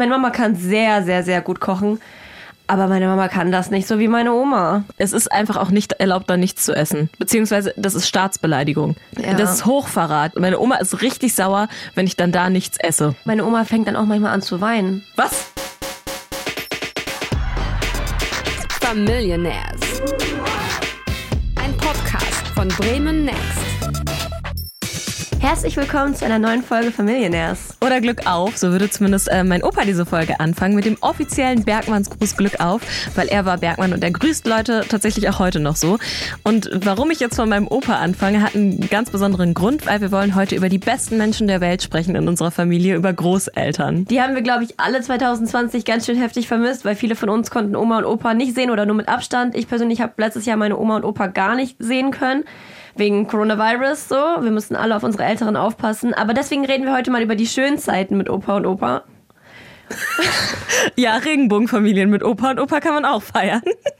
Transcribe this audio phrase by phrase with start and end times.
[0.00, 2.00] meine Mama kann sehr, sehr, sehr gut kochen.
[2.66, 4.84] Aber meine Mama kann das nicht so wie meine Oma.
[4.96, 7.10] Es ist einfach auch nicht erlaubt, da nichts zu essen.
[7.18, 8.96] Beziehungsweise das ist Staatsbeleidigung.
[9.18, 9.34] Ja.
[9.34, 10.36] Das ist Hochverrat.
[10.36, 13.14] Meine Oma ist richtig sauer, wenn ich dann da nichts esse.
[13.26, 15.04] Meine Oma fängt dann auch manchmal an zu weinen.
[15.16, 15.52] Was?
[18.80, 20.00] Familionaires.
[21.56, 23.69] Ein Podcast von Bremen Next.
[25.40, 27.78] Herzlich willkommen zu einer neuen Folge Familionaires.
[27.80, 31.64] Oder Glück auf, so würde zumindest äh, mein Opa diese Folge anfangen, mit dem offiziellen
[31.64, 32.82] Bergmannsgruß Glück auf,
[33.14, 35.98] weil er war Bergmann und er grüßt Leute tatsächlich auch heute noch so.
[36.44, 40.12] Und warum ich jetzt von meinem Opa anfange, hat einen ganz besonderen Grund, weil wir
[40.12, 44.04] wollen heute über die besten Menschen der Welt sprechen in unserer Familie, über Großeltern.
[44.04, 47.50] Die haben wir, glaube ich, alle 2020 ganz schön heftig vermisst, weil viele von uns
[47.50, 49.56] konnten Oma und Opa nicht sehen oder nur mit Abstand.
[49.56, 52.44] Ich persönlich habe letztes Jahr meine Oma und Opa gar nicht sehen können.
[53.00, 54.14] Wegen Coronavirus so.
[54.14, 56.12] Wir müssen alle auf unsere Älteren aufpassen.
[56.12, 59.04] Aber deswegen reden wir heute mal über die schönen Zeiten mit Opa und Opa.
[60.96, 63.62] Ja, Regenbogenfamilien mit Opa und Opa kann man auch feiern.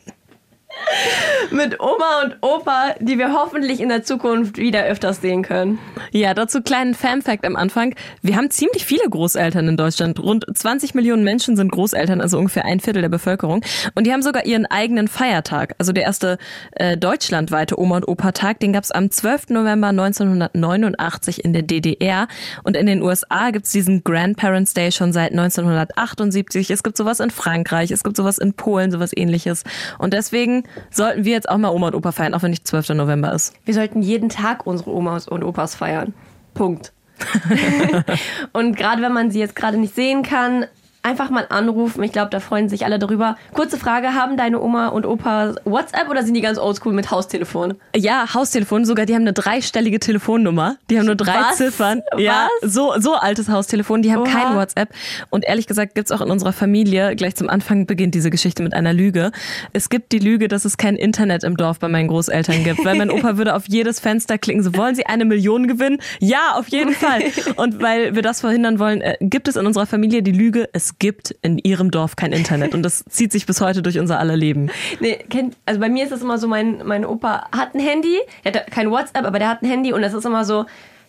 [1.50, 5.78] Mit Oma und Opa, die wir hoffentlich in der Zukunft wieder öfters sehen können.
[6.12, 7.95] Ja, dazu kleinen Fan-Fact am Anfang.
[8.23, 10.19] Wir haben ziemlich viele Großeltern in Deutschland.
[10.20, 13.62] Rund 20 Millionen Menschen sind Großeltern, also ungefähr ein Viertel der Bevölkerung.
[13.95, 15.75] Und die haben sogar ihren eigenen Feiertag.
[15.78, 16.39] Also der erste
[16.73, 19.51] äh, deutschlandweite Oma- und Opa-Tag, den gab es am 12.
[19.51, 22.28] November 1989 in der DDR.
[22.62, 26.70] Und in den USA gibt's diesen Grandparents Day schon seit 1978.
[26.70, 29.64] Es gibt sowas in Frankreich, es gibt sowas in Polen, sowas ähnliches.
[29.98, 32.90] Und deswegen sollten wir jetzt auch mal Oma und Opa feiern, auch wenn nicht 12.
[32.90, 33.54] November ist.
[33.64, 36.14] Wir sollten jeden Tag unsere Omas und Opas feiern.
[36.54, 36.92] Punkt.
[38.52, 40.66] und gerade wenn man sie jetzt gerade nicht sehen kann,
[41.02, 42.02] einfach mal anrufen.
[42.02, 43.36] Ich glaube, da freuen sich alle darüber.
[43.54, 47.74] Kurze Frage, haben deine Oma und Opa WhatsApp oder sind die ganz oldschool mit Haustelefon?
[47.96, 50.76] Ja, Haustelefon, sogar die haben eine dreistellige Telefonnummer.
[50.90, 51.56] Die haben nur drei Was?
[51.56, 52.02] Ziffern.
[52.18, 52.72] Ja, Was?
[52.72, 54.30] so so altes Haustelefon, die haben Oha.
[54.30, 54.90] kein WhatsApp
[55.30, 58.74] und ehrlich gesagt gibt's auch in unserer Familie, gleich zum Anfang beginnt diese Geschichte mit
[58.74, 59.32] einer Lüge.
[59.72, 62.96] Es gibt die Lüge, dass es kein Internet im Dorf bei meinen Großeltern gibt, weil
[62.98, 65.98] mein Opa würde auf jedes Fenster klicken, so wollen Sie eine Million gewinnen?
[66.18, 67.22] Ja, auf jeden Fall.
[67.56, 70.89] Und weil wir das verhindern wollen, äh, gibt es in unserer Familie die Lüge, es
[70.98, 74.36] gibt in ihrem Dorf kein Internet und das zieht sich bis heute durch unser aller
[74.36, 74.70] Leben.
[75.01, 78.18] Nee, kennt, also bei mir ist es immer so, mein, mein Opa hat ein Handy,
[78.45, 80.67] er hat kein WhatsApp, aber der hat ein Handy und es ist immer so,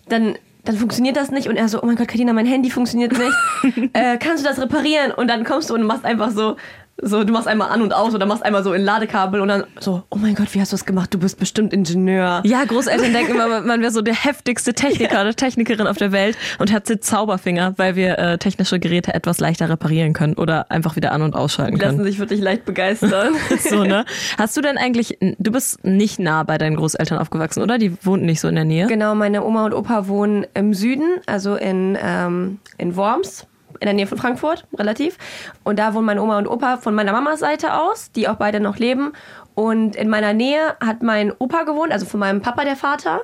[0.08, 3.14] dann, dann funktioniert das nicht und er so, oh mein Gott, Katina, mein Handy funktioniert
[3.14, 3.90] nicht.
[3.94, 5.12] äh, kannst du das reparieren?
[5.12, 6.56] Und dann kommst du und machst einfach so,
[7.02, 9.64] so, du machst einmal an und aus oder machst einmal so in Ladekabel und dann
[9.80, 11.14] so, oh mein Gott, wie hast du das gemacht?
[11.14, 12.42] Du bist bestimmt Ingenieur.
[12.46, 16.38] Ja, Großeltern denken immer, man wäre so der heftigste Techniker oder Technikerin auf der Welt
[16.60, 20.96] und hat jetzt Zauberfinger, weil wir äh, technische Geräte etwas leichter reparieren können oder einfach
[20.96, 22.08] wieder an- und ausschalten Die lassen können.
[22.08, 23.34] sich wirklich leicht begeistern.
[23.60, 24.06] So, ne?
[24.38, 27.78] Hast du denn eigentlich, du bist nicht nah bei deinen Großeltern aufgewachsen, oder?
[27.78, 28.88] Die wohnten nicht so in der Nähe?
[28.88, 33.46] Genau, meine Oma und Opa wohnen im Süden, also in, ähm, in Worms,
[33.82, 35.18] in der Nähe von Frankfurt, relativ.
[35.64, 38.60] Und da wohnen meine Oma und Opa von meiner Mamas Seite aus, die auch beide
[38.60, 39.12] noch leben.
[39.56, 43.22] Und in meiner Nähe hat mein Opa gewohnt, also von meinem Papa, der Vater.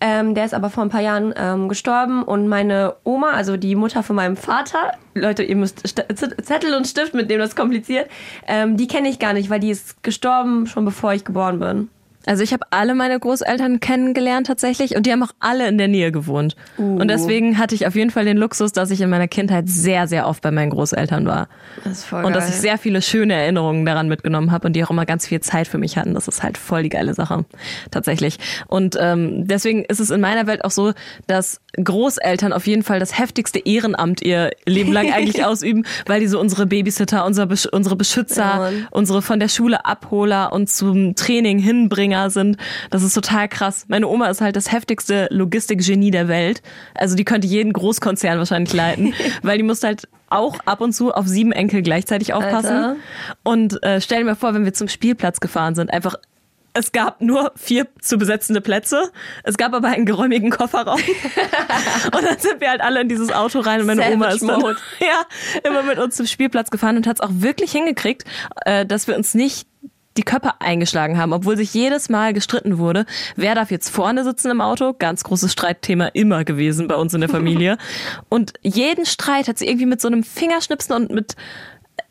[0.00, 2.22] Ähm, der ist aber vor ein paar Jahren ähm, gestorben.
[2.22, 7.14] Und meine Oma, also die Mutter von meinem Vater, Leute, ihr müsst Zettel und Stift
[7.14, 8.08] mitnehmen, das ist kompliziert.
[8.46, 11.90] Ähm, die kenne ich gar nicht, weil die ist gestorben schon bevor ich geboren bin.
[12.28, 15.88] Also ich habe alle meine Großeltern kennengelernt tatsächlich und die haben auch alle in der
[15.88, 16.56] Nähe gewohnt.
[16.76, 16.98] Uh.
[17.00, 20.06] Und deswegen hatte ich auf jeden Fall den Luxus, dass ich in meiner Kindheit sehr,
[20.06, 21.48] sehr oft bei meinen Großeltern war.
[21.84, 22.52] Das ist voll Und dass geil.
[22.52, 25.68] ich sehr viele schöne Erinnerungen daran mitgenommen habe und die auch immer ganz viel Zeit
[25.68, 26.12] für mich hatten.
[26.12, 27.46] Das ist halt voll die geile Sache,
[27.90, 28.36] tatsächlich.
[28.66, 30.92] Und ähm, deswegen ist es in meiner Welt auch so,
[31.28, 36.26] dass Großeltern auf jeden Fall das heftigste Ehrenamt ihr Leben lang eigentlich ausüben, weil die
[36.26, 38.88] so unsere Babysitter, unser Besch unsere Ja, Beschützer, Mann.
[38.90, 42.56] unsere von der Schule Abholer und zum Training Hinbringer sind.
[42.90, 43.84] Das ist total krass.
[43.88, 46.62] Meine Oma ist halt das heftigste Logistikgenie der Welt.
[46.94, 51.12] Also die könnte jeden Großkonzern wahrscheinlich leiten, weil die muss halt auch ab und zu
[51.12, 52.76] auf sieben Enkel gleichzeitig aufpassen.
[52.76, 52.96] Alter.
[53.44, 56.16] Und äh, stell dir mal vor, wenn wir zum Spielplatz gefahren sind, einfach
[56.78, 59.10] es gab nur vier zu besetzende Plätze.
[59.42, 61.00] Es gab aber einen geräumigen Kofferraum.
[62.16, 64.48] und dann sind wir halt alle in dieses Auto rein und meine Savage Oma ist
[64.48, 64.60] dann,
[65.00, 68.24] ja, immer mit uns zum Spielplatz gefahren und hat es auch wirklich hingekriegt,
[68.64, 69.66] äh, dass wir uns nicht
[70.18, 73.06] die Köpfe eingeschlagen haben, obwohl sich jedes Mal gestritten wurde,
[73.36, 74.94] wer darf jetzt vorne sitzen im Auto?
[74.98, 77.78] Ganz großes Streitthema immer gewesen bei uns in der Familie.
[78.28, 81.36] Und jeden Streit hat sie irgendwie mit so einem Fingerschnipsen und mit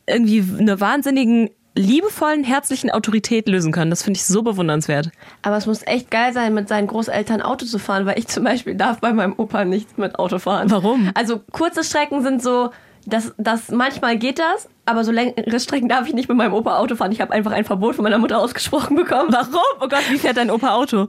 [0.07, 3.92] irgendwie einer wahnsinnigen liebevollen, herzlichen Autorität lösen können.
[3.92, 5.12] Das finde ich so bewundernswert.
[5.44, 8.44] Aber es muss echt geil sein, mit seinen Großeltern Auto zu fahren, weil ich zum
[8.44, 10.71] Beispiel darf bei meinem Opa nicht mit Auto fahren.
[10.71, 11.12] Warum?
[11.13, 12.71] Also kurze Strecken sind so,
[13.07, 16.77] das, das manchmal geht das, aber so längere Strecken darf ich nicht mit meinem Opa
[16.77, 17.12] Auto fahren.
[17.12, 19.31] Ich habe einfach ein Verbot von meiner Mutter ausgesprochen bekommen.
[19.31, 19.63] Warum?
[19.80, 21.07] Oh Gott, wie fährt dein Opa Auto?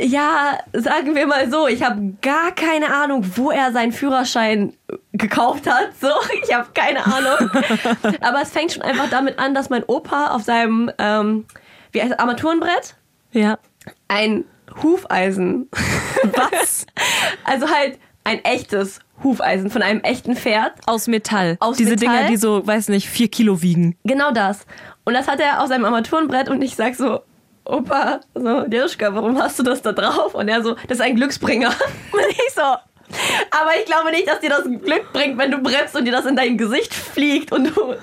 [0.00, 4.74] Ja, sagen wir mal so, ich habe gar keine Ahnung, wo er seinen Führerschein
[5.12, 5.90] gekauft hat.
[6.00, 6.08] So,
[6.42, 7.50] ich habe keine Ahnung.
[8.20, 11.44] Aber es fängt schon einfach damit an, dass mein Opa auf seinem ähm,
[11.92, 12.96] wie heißt das, Armaturenbrett
[13.32, 13.58] Ja.
[14.08, 14.44] ein
[14.82, 15.68] Hufeisen.
[16.24, 16.86] Was?
[17.44, 20.72] Also halt ein echtes Hufeisen von einem echten Pferd.
[20.86, 21.56] Aus Metall.
[21.60, 22.16] Aus Diese Metall?
[22.16, 23.96] Dinger, die so, weiß nicht, vier Kilo wiegen.
[24.04, 24.66] Genau das.
[25.04, 27.20] Und das hat er auf seinem Armaturenbrett und ich sag so,
[27.64, 30.34] Opa, so, Dirschka, warum hast du das da drauf?
[30.34, 31.68] Und er so, das ist ein Glücksbringer.
[32.12, 35.96] Und ich so, aber ich glaube nicht, dass dir das Glück bringt, wenn du bremst
[35.96, 37.94] und dir das in dein Gesicht fliegt und du.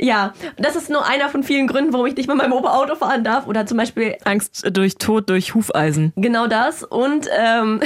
[0.00, 2.94] Ja, das ist nur einer von vielen Gründen, warum ich nicht mit meinem Opa Auto
[2.94, 3.46] fahren darf.
[3.46, 6.12] Oder zum Beispiel Angst durch Tod durch Hufeisen.
[6.16, 6.84] Genau das.
[6.84, 7.80] Und ähm,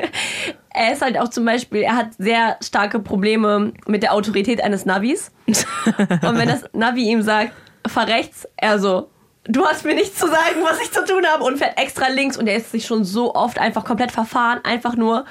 [0.78, 4.86] er ist halt auch zum Beispiel, er hat sehr starke Probleme mit der Autorität eines
[4.86, 5.32] Navis.
[5.46, 7.52] Und wenn das Navi ihm sagt,
[7.86, 9.10] fahr rechts, er so,
[9.44, 12.36] du hast mir nichts zu sagen, was ich zu tun habe und fährt extra links
[12.36, 15.24] und er ist sich schon so oft einfach komplett verfahren, einfach nur,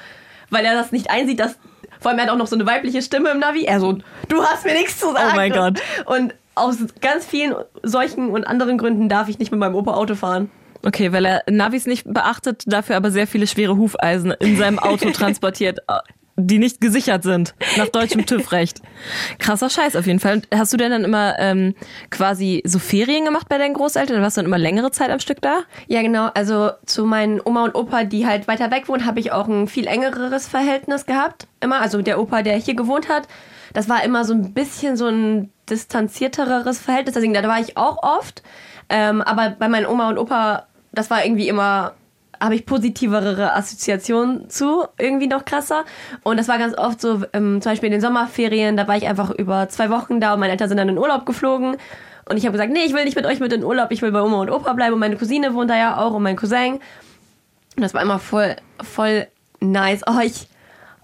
[0.50, 1.56] weil er das nicht einsieht, dass
[2.00, 3.64] vor allem er hat auch noch so eine weibliche Stimme im Navi.
[3.64, 3.98] Er so,
[4.28, 5.30] du hast mir nichts zu sagen.
[5.32, 5.80] Oh mein Gott.
[6.06, 10.14] Und aus ganz vielen solchen und anderen Gründen darf ich nicht mit meinem Opa Auto
[10.14, 10.50] fahren.
[10.84, 15.10] Okay, weil er Navis nicht beachtet, dafür aber sehr viele schwere Hufeisen in seinem Auto
[15.12, 15.80] transportiert,
[16.36, 18.80] die nicht gesichert sind, nach deutschem TÜV-Recht.
[19.40, 20.42] Krasser Scheiß auf jeden Fall.
[20.54, 21.74] Hast du denn dann immer ähm,
[22.10, 24.14] quasi so Ferien gemacht bei deinen Großeltern?
[24.14, 25.60] Dann warst du dann immer längere Zeit am Stück da?
[25.88, 26.30] Ja, genau.
[26.34, 29.66] Also zu meinen Oma und Opa, die halt weiter weg wohnen, habe ich auch ein
[29.66, 31.48] viel engeres Verhältnis gehabt.
[31.60, 31.80] Immer.
[31.80, 33.26] Also der Opa, der hier gewohnt hat,
[33.74, 37.14] das war immer so ein bisschen so ein distanzierteres Verhältnis.
[37.14, 38.42] Deswegen, da war ich auch oft.
[38.88, 41.92] Ähm, aber bei meinen Oma und Opa, das war irgendwie immer,
[42.40, 45.84] habe ich positivere Assoziationen zu, irgendwie noch krasser.
[46.22, 49.06] Und das war ganz oft so, ähm, zum Beispiel in den Sommerferien, da war ich
[49.06, 51.76] einfach über zwei Wochen da und meine Eltern sind dann in Urlaub geflogen.
[52.28, 54.12] Und ich habe gesagt, nee, ich will nicht mit euch mit in Urlaub, ich will
[54.12, 54.94] bei Oma und Opa bleiben.
[54.94, 56.74] Und meine Cousine wohnt da ja auch und mein Cousin.
[56.74, 59.26] Und das war immer voll, voll
[59.60, 60.02] nice.
[60.06, 60.48] Oh, ich,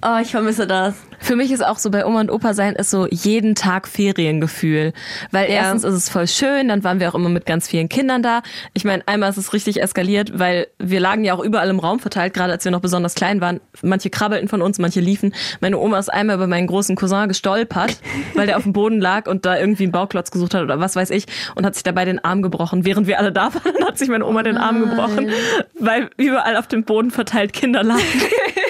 [0.02, 0.94] oh, ich vermisse das.
[1.20, 4.92] Für mich ist auch so bei Oma und Opa sein ist so jeden Tag Feriengefühl.
[5.30, 5.56] Weil Ja.
[5.56, 8.42] erstens ist es voll schön, dann waren wir auch immer mit ganz vielen Kindern da.
[8.74, 11.98] Ich meine, einmal ist es richtig eskaliert, weil wir lagen ja auch überall im Raum
[12.00, 13.60] verteilt, gerade als wir noch besonders klein waren.
[13.82, 15.34] Manche krabbelten von uns, manche liefen.
[15.60, 17.96] Meine Oma ist einmal über meinen großen Cousin gestolpert,
[18.34, 20.94] weil der auf dem Boden lag und da irgendwie einen Bauklotz gesucht hat oder was
[20.96, 21.24] weiß ich
[21.54, 22.84] und hat sich dabei den Arm gebrochen.
[22.84, 25.30] Während wir alle da waren, hat sich meine Oma den Arm gebrochen,
[25.78, 28.02] weil überall auf dem Boden verteilt Kinder lagen.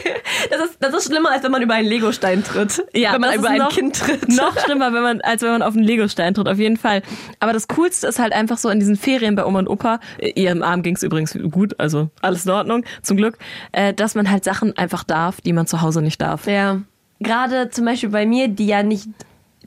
[0.51, 2.83] Das ist, das ist schlimmer, als wenn man über einen Legostein tritt.
[2.93, 4.29] wenn man über ein noch, Kind tritt.
[4.29, 7.03] Noch schlimmer, wenn man, als wenn man auf einen Legostein tritt, auf jeden Fall.
[7.41, 10.31] Aber das Coolste ist halt einfach so in diesen Ferien bei Oma und Opa, äh,
[10.31, 13.39] ihrem Arm ging's übrigens gut, also alles in Ordnung, zum Glück,
[13.73, 16.47] äh, dass man halt Sachen einfach darf, die man zu Hause nicht darf.
[16.47, 16.81] Ja.
[17.21, 19.09] Gerade zum Beispiel bei mir, die ja nicht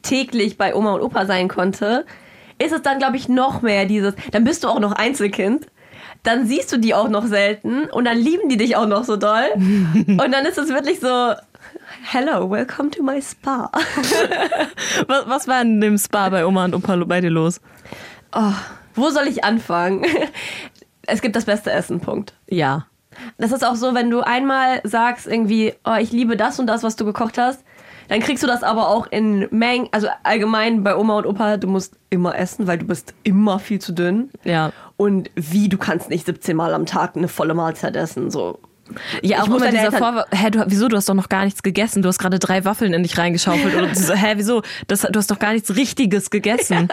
[0.01, 2.05] täglich bei Oma und Opa sein konnte,
[2.59, 5.67] ist es dann, glaube ich, noch mehr dieses, dann bist du auch noch Einzelkind.
[6.23, 9.17] Dann siehst du die auch noch selten und dann lieben die dich auch noch so
[9.17, 9.45] doll.
[9.55, 11.33] Und dann ist es wirklich so,
[12.03, 13.71] hello, welcome to my spa.
[15.07, 17.61] Was, was war in dem Spa bei Oma und Opa bei dir los?
[18.33, 18.53] Oh,
[18.95, 20.05] wo soll ich anfangen?
[21.09, 22.33] Es gibt das beste Essen, Punkt.
[22.49, 22.87] Ja.
[23.37, 26.83] Das ist auch so, wenn du einmal sagst irgendwie, oh, ich liebe das und das,
[26.83, 27.63] was du gekocht hast,
[28.07, 31.67] dann kriegst du das aber auch in Mengen, also allgemein bei Oma und Opa, du
[31.67, 34.29] musst immer essen, weil du bist immer viel zu dünn.
[34.43, 34.71] Ja.
[34.95, 38.59] Und wie, du kannst nicht 17 Mal am Tag eine volle Mahlzeit essen, so.
[39.21, 42.01] Ja, auch immer dieser Vorwurf, hä, du, wieso, du hast doch noch gar nichts gegessen,
[42.01, 45.29] du hast gerade drei Waffeln in dich reingeschaufelt und so, hä, wieso, das, du hast
[45.29, 46.87] doch gar nichts Richtiges gegessen.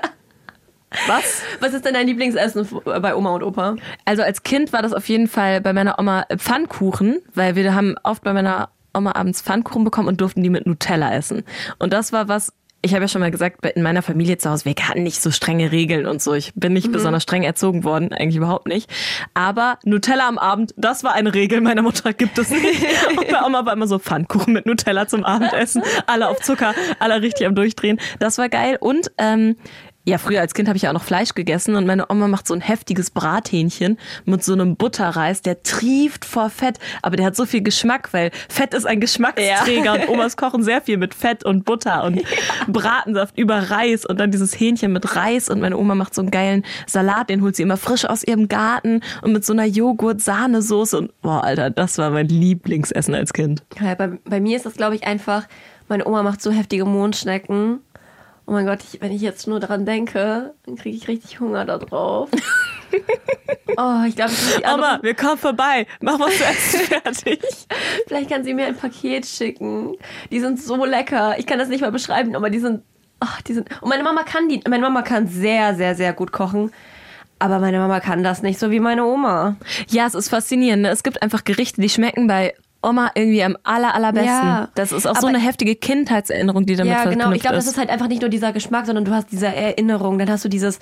[1.07, 1.43] Was?
[1.61, 3.77] Was ist denn dein Lieblingsessen bei Oma und Opa?
[4.05, 7.97] Also als Kind war das auf jeden Fall bei meiner Oma Pfannkuchen, weil wir haben
[8.03, 11.43] oft bei meiner Oma abends Pfannkuchen bekommen und durften die mit Nutella essen.
[11.79, 12.53] Und das war was,
[12.85, 15.31] ich habe ja schon mal gesagt, in meiner Familie zu Hause, wir hatten nicht so
[15.31, 16.35] strenge Regeln und so.
[16.35, 18.91] Ich bin nicht besonders streng erzogen worden, eigentlich überhaupt nicht.
[19.33, 22.63] Aber Nutella am Abend, das war eine Regel meiner Mutter, gibt es nicht.
[23.19, 25.83] Und bei Oma war immer so Pfannkuchen mit Nutella zum Abendessen.
[26.07, 27.99] Alle auf Zucker, alle richtig am Durchdrehen.
[28.19, 28.77] Das war geil.
[28.79, 29.57] Und ähm,
[30.07, 32.47] ja, früher als Kind habe ich ja auch noch Fleisch gegessen und meine Oma macht
[32.47, 37.37] so ein heftiges Brathähnchen mit so einem Butterreis, der trieft vor Fett, aber der hat
[37.37, 41.45] so viel Geschmack, weil Fett ist ein Geschmacksträger und Omas kochen sehr viel mit Fett
[41.45, 42.23] und Butter und
[42.69, 46.31] Bratensaft über Reis und dann dieses Hähnchen mit Reis und meine Oma macht so einen
[46.31, 50.99] geilen Salat, den holt sie immer frisch aus ihrem Garten und mit so einer Joghurt-Sahnesoße
[50.99, 53.63] und boah, Alter, das war mein Lieblingsessen als Kind.
[53.81, 55.47] Ja, bei, bei mir ist das, glaube ich, einfach,
[55.89, 57.81] meine Oma macht so heftige Mondschnecken.
[58.47, 61.65] Oh mein Gott, ich, wenn ich jetzt nur daran denke, dann kriege ich richtig Hunger
[61.65, 62.29] da drauf.
[63.77, 64.99] oh, ich glaube, ich anrufen.
[65.03, 67.41] wir kommen vorbei, mach was zu essen fertig.
[68.07, 69.97] Vielleicht kann sie mir ein Paket schicken.
[70.31, 71.39] Die sind so lecker.
[71.39, 72.83] Ich kann das nicht mal beschreiben, aber die sind,
[73.21, 73.71] ach, die sind.
[73.81, 74.61] Und meine Mama kann die.
[74.69, 76.71] Meine Mama kann sehr, sehr, sehr gut kochen.
[77.39, 79.57] Aber meine Mama kann das nicht so wie meine Oma.
[79.89, 80.83] Ja, es ist faszinierend.
[80.83, 80.91] Ne?
[80.91, 84.29] Es gibt einfach Gerichte, die schmecken bei Oma irgendwie am aller, allerbesten.
[84.29, 87.13] Ja, das ist auch so eine heftige Kindheitserinnerung, die damit Ja, genau.
[87.13, 87.73] verknüpft Ich glaube, das ist.
[87.73, 90.19] ist halt einfach nicht nur dieser Geschmack, sondern du hast diese Erinnerung.
[90.19, 90.79] Dann hast du dieses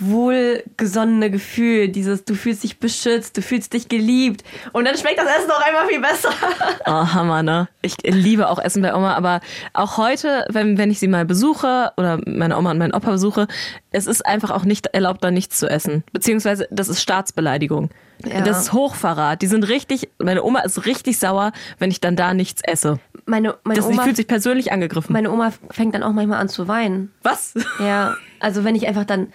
[0.00, 4.42] wohlgesonnene Gefühl, dieses, du fühlst dich beschützt, du fühlst dich geliebt.
[4.72, 6.30] Und dann schmeckt das Essen noch einmal viel besser.
[6.86, 7.68] Oh, Hammer, ne?
[7.82, 9.40] Ich liebe auch Essen bei Oma, aber
[9.72, 13.46] auch heute, wenn, wenn ich sie mal besuche oder meine Oma und meinen Opa besuche,
[13.90, 16.04] es ist einfach auch nicht erlaubt, da nichts zu essen.
[16.12, 17.88] Beziehungsweise, das ist Staatsbeleidigung.
[18.24, 18.40] Ja.
[18.42, 19.42] Das ist Hochverrat.
[19.42, 22.98] Die sind richtig, meine Oma ist richtig sauer, wenn ich dann da nichts esse.
[23.26, 25.12] Meine, meine, Das, Oma, fühlt sich persönlich angegriffen.
[25.12, 27.12] meine Oma fängt dann auch manchmal an zu weinen.
[27.22, 27.54] Was?
[27.80, 29.32] Ja, also wenn ich einfach dann,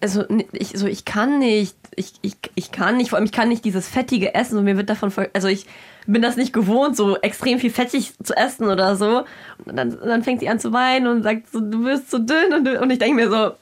[0.00, 3.48] also ich, so, ich kann nicht, ich, ich, ich kann nicht, vor allem ich kann
[3.48, 5.66] nicht dieses fettige Essen und mir wird davon, voll, also ich
[6.06, 9.24] bin das nicht gewohnt, so extrem viel fettig zu essen oder so.
[9.66, 12.54] Und dann, dann fängt sie an zu weinen und sagt so, du wirst so dünn
[12.54, 13.52] und, und ich denke mir so,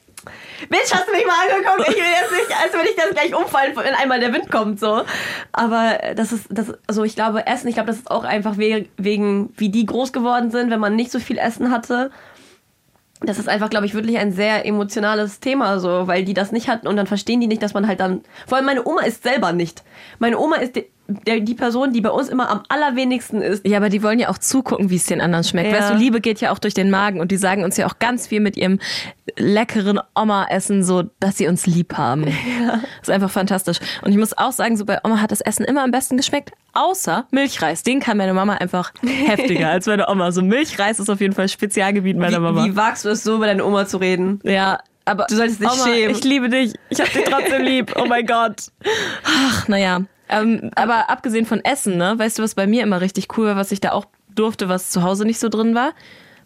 [0.69, 1.89] Bitch, hast du mich mal angeguckt?
[1.91, 4.81] Ich will jetzt nicht, als würde ich das gleich umfallen, wenn einmal der Wind kommt,
[4.81, 5.03] so.
[5.53, 8.87] Aber das ist, das, also ich glaube, Essen, ich glaube, das ist auch einfach we-
[8.97, 12.11] wegen, wie die groß geworden sind, wenn man nicht so viel Essen hatte.
[13.21, 16.69] Das ist einfach, glaube ich, wirklich ein sehr emotionales Thema, so, weil die das nicht
[16.69, 18.23] hatten und dann verstehen die nicht, dass man halt dann.
[18.47, 19.85] Vor allem meine Oma ist selber nicht.
[20.19, 20.75] Meine Oma ist
[21.09, 23.67] die, Person, die bei uns immer am allerwenigsten ist.
[23.67, 25.71] Ja, aber die wollen ja auch zugucken, wie es den anderen schmeckt.
[25.71, 25.79] Ja.
[25.79, 27.99] Weißt du, Liebe geht ja auch durch den Magen und die sagen uns ja auch
[27.99, 28.79] ganz viel mit ihrem
[29.37, 32.27] leckeren Oma-Essen, so, dass sie uns lieb haben.
[32.67, 32.81] Ja.
[33.03, 33.79] ist einfach fantastisch.
[34.03, 36.53] Und ich muss auch sagen, so bei Oma hat das Essen immer am besten geschmeckt,
[36.73, 37.83] außer Milchreis.
[37.83, 40.33] Den kann meine Mama einfach heftiger als meine Oma.
[40.33, 42.65] So Milchreis ist auf jeden Fall Spezialgebiet meiner Mama.
[42.65, 44.41] Wie, wie wagst du es so, über deine Oma zu reden?
[44.43, 46.17] Ja, aber Du solltest dich Oma, schämen.
[46.17, 46.75] Ich liebe dich.
[46.89, 47.93] Ich hab dich trotzdem lieb.
[47.97, 48.69] Oh mein Gott.
[49.25, 50.01] Ach, naja.
[50.28, 53.56] Ähm, aber abgesehen von Essen, ne, weißt du, was bei mir immer richtig cool war,
[53.56, 55.92] was ich da auch durfte, was zu Hause nicht so drin war?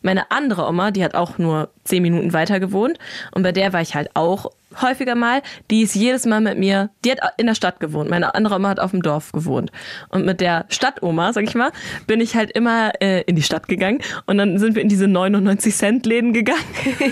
[0.02, 2.98] Meine andere Oma, die hat auch nur zehn Minuten weiter gewohnt
[3.32, 5.42] und bei der war ich halt auch häufiger mal.
[5.70, 8.10] Die ist jedes Mal mit mir, die hat in der Stadt gewohnt.
[8.10, 9.70] Meine andere Oma hat auf dem Dorf gewohnt.
[10.10, 11.72] Und mit der Stadtoma, sag ich mal,
[12.06, 15.08] bin ich halt immer äh, in die Stadt gegangen und dann sind wir in diese
[15.08, 16.60] 99 Cent Läden gegangen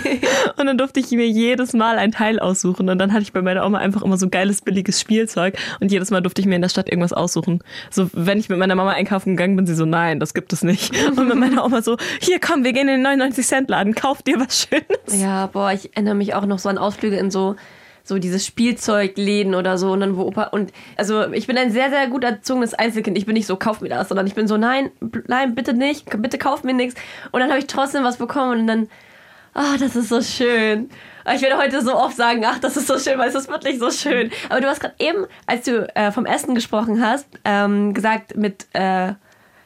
[0.57, 3.41] und dann durfte ich mir jedes Mal ein Teil aussuchen und dann hatte ich bei
[3.41, 6.61] meiner Oma einfach immer so geiles billiges Spielzeug und jedes Mal durfte ich mir in
[6.61, 7.59] der Stadt irgendwas aussuchen.
[7.89, 10.63] So wenn ich mit meiner Mama einkaufen gegangen bin, sie so nein, das gibt es
[10.63, 10.93] nicht.
[11.09, 14.21] Und mit meiner Oma so hier komm, wir gehen in den 99 Cent Laden, kauf
[14.21, 15.21] dir was Schönes.
[15.21, 17.55] Ja, boah, ich erinnere mich auch noch so an Ausflüge in so
[18.09, 21.89] so diese Spielzeugläden oder so und dann wo Opa und also ich bin ein sehr
[21.89, 23.17] sehr gut erzogenes Einzelkind.
[23.17, 24.91] Ich bin nicht so kauf mir das, sondern ich bin so nein,
[25.27, 26.99] nein, bitte nicht, bitte kauf mir nichts
[27.31, 28.89] und dann habe ich trotzdem was bekommen und dann
[29.53, 30.89] ah, das ist so schön.
[31.33, 33.77] Ich werde heute so oft sagen, ach, das ist so schön, weil es ist wirklich
[33.77, 34.31] so schön.
[34.49, 38.67] Aber du hast gerade eben, als du äh, vom Essen gesprochen hast, ähm, gesagt mit
[38.73, 39.13] äh,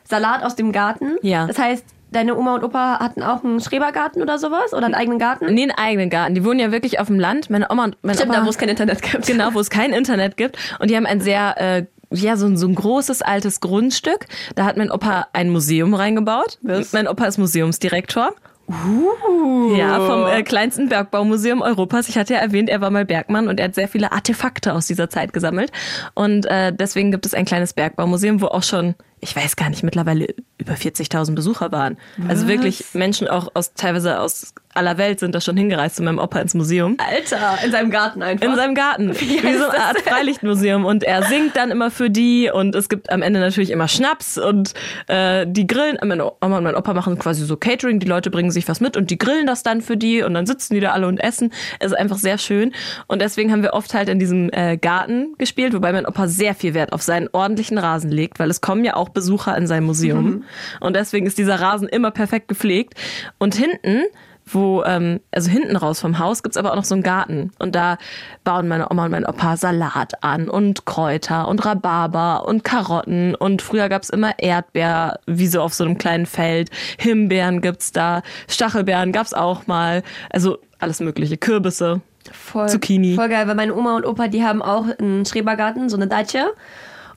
[0.03, 1.17] Salat aus dem Garten.
[1.21, 1.47] Ja.
[1.47, 5.19] Das heißt, deine Oma und Opa hatten auch einen Schrebergarten oder sowas oder einen eigenen
[5.19, 5.53] Garten?
[5.53, 6.35] Nee, einen eigenen Garten.
[6.35, 7.49] Die wohnen ja wirklich auf dem Land.
[7.49, 9.25] Meine Oma und mein Stimmt, Opa da wo es kein Internet gibt.
[9.27, 10.57] Genau, wo es kein Internet gibt.
[10.79, 14.27] Und die haben ein sehr, äh, ja, so ein, so ein großes altes Grundstück.
[14.55, 16.59] Da hat mein Opa ein Museum reingebaut.
[16.61, 16.93] Was?
[16.93, 18.33] Mein Opa ist Museumsdirektor.
[18.69, 19.75] Uh.
[19.75, 22.07] Ja, vom äh, kleinsten Bergbaumuseum Europas.
[22.07, 24.87] Ich hatte ja erwähnt, er war mal Bergmann und er hat sehr viele Artefakte aus
[24.87, 25.71] dieser Zeit gesammelt.
[26.13, 29.83] Und äh, deswegen gibt es ein kleines Bergbaumuseum, wo auch schon, ich weiß gar nicht,
[29.83, 30.27] mittlerweile
[30.57, 31.97] über 40.000 Besucher waren.
[32.27, 36.19] Also wirklich Menschen auch aus teilweise aus aller Welt sind da schon hingereist zu meinem
[36.19, 36.97] Opa ins Museum.
[36.97, 38.45] Alter, in seinem Garten einfach.
[38.45, 39.13] In seinem Garten.
[39.19, 40.85] Wie, heißt so eine Art Freilichtmuseum.
[40.85, 44.37] Und er singt dann immer für die und es gibt am Ende natürlich immer Schnaps
[44.37, 44.73] und
[45.07, 45.97] äh, die grillen.
[46.03, 47.99] Meine Oma und mein Opa machen quasi so Catering.
[47.99, 50.45] Die Leute bringen sich was mit und die grillen das dann für die und dann
[50.45, 51.53] sitzen die da alle und essen.
[51.79, 52.73] Es ist einfach sehr schön.
[53.07, 56.55] Und deswegen haben wir oft halt in diesem äh, Garten gespielt, wobei mein Opa sehr
[56.55, 59.83] viel Wert auf seinen ordentlichen Rasen legt, weil es kommen ja auch Besucher in sein
[59.83, 60.43] Museum.
[60.79, 62.95] Und deswegen ist dieser Rasen immer perfekt gepflegt.
[63.37, 64.03] Und hinten
[64.45, 67.51] wo, ähm, also hinten raus vom Haus gibt's aber auch noch so einen Garten.
[67.59, 67.97] Und da
[68.43, 73.35] bauen meine Oma und mein Opa Salat an und Kräuter und Rhabarber und Karotten.
[73.35, 76.69] Und früher gab's immer Erdbeer, wie so auf so einem kleinen Feld.
[76.97, 80.03] Himbeeren gibt's da, Stachelbeeren gab's auch mal.
[80.29, 82.01] Also alles mögliche, Kürbisse.
[82.31, 83.15] voll, Zucchini.
[83.15, 86.53] Voll geil, weil meine Oma und Opa, die haben auch einen Schrebergarten, so eine Datsche.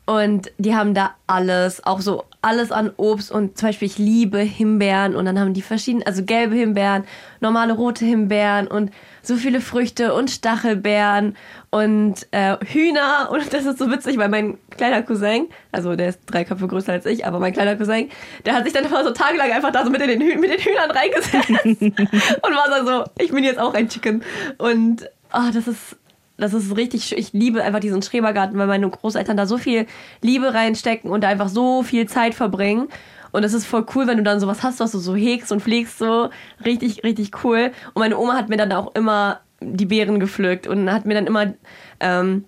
[0.06, 4.38] Und die haben da alles, auch so alles an Obst und zum Beispiel ich liebe
[4.38, 7.04] Himbeeren und dann haben die verschiedene, also gelbe Himbeeren,
[7.40, 11.36] normale rote Himbeeren und so viele Früchte und Stachelbeeren
[11.70, 16.20] und äh, Hühner und das ist so witzig, weil mein kleiner Cousin, also der ist
[16.26, 18.08] drei Köpfe größer als ich, aber mein kleiner Cousin,
[18.44, 20.60] der hat sich dann immer so tagelang einfach da so mit den, Hüh mit den
[20.60, 24.22] Hühnern reingesetzt und war dann so, ich bin jetzt auch ein Chicken
[24.58, 25.96] und ah, das ist
[26.36, 27.16] das ist richtig.
[27.16, 29.86] Ich liebe einfach diesen Schrebergarten, weil meine Großeltern da so viel
[30.20, 32.88] Liebe reinstecken und da einfach so viel Zeit verbringen.
[33.32, 35.62] Und es ist voll cool, wenn du dann sowas hast, was du so hegst und
[35.62, 36.30] pflegst, so
[36.64, 37.72] richtig, richtig cool.
[37.94, 41.26] Und meine Oma hat mir dann auch immer die Beeren gepflückt und hat mir dann
[41.26, 41.54] immer
[42.00, 42.44] ähm,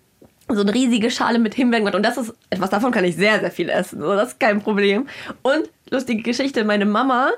[0.48, 1.96] so eine riesige Schale mit Himbeeren gemacht.
[1.96, 4.00] Und das ist etwas, davon kann ich sehr, sehr viel essen.
[4.00, 5.06] So, das ist kein Problem.
[5.42, 7.30] Und lustige Geschichte, meine Mama,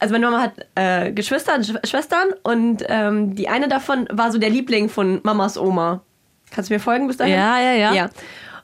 [0.00, 4.38] also meine Mama hat äh, Geschwister, Sch Schwestern und ähm, die eine davon war so
[4.38, 6.02] der Liebling von Mamas Oma.
[6.50, 7.34] Kannst du mir folgen bis dahin?
[7.34, 7.92] Ja, ja, ja.
[7.92, 8.10] Ja.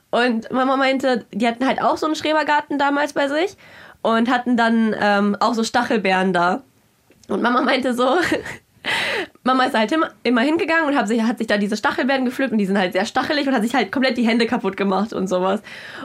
[0.09, 3.55] Und Mama meinte, die hatten halt auch so einen Schrebergarten damals bei sich
[4.01, 6.63] und hatten dann ähm, auch so Stachelbeeren da.
[7.27, 8.17] Und Mama meinte so,
[9.43, 12.57] Mama ist halt immer, hingegangen und hat sich, hat sich da diese Stachelbeeren gepflückt und
[12.57, 15.27] die sind halt sehr stachelig und hat sich halt komplett die Hände kaputt gemacht und
[15.27, 15.61] sowas.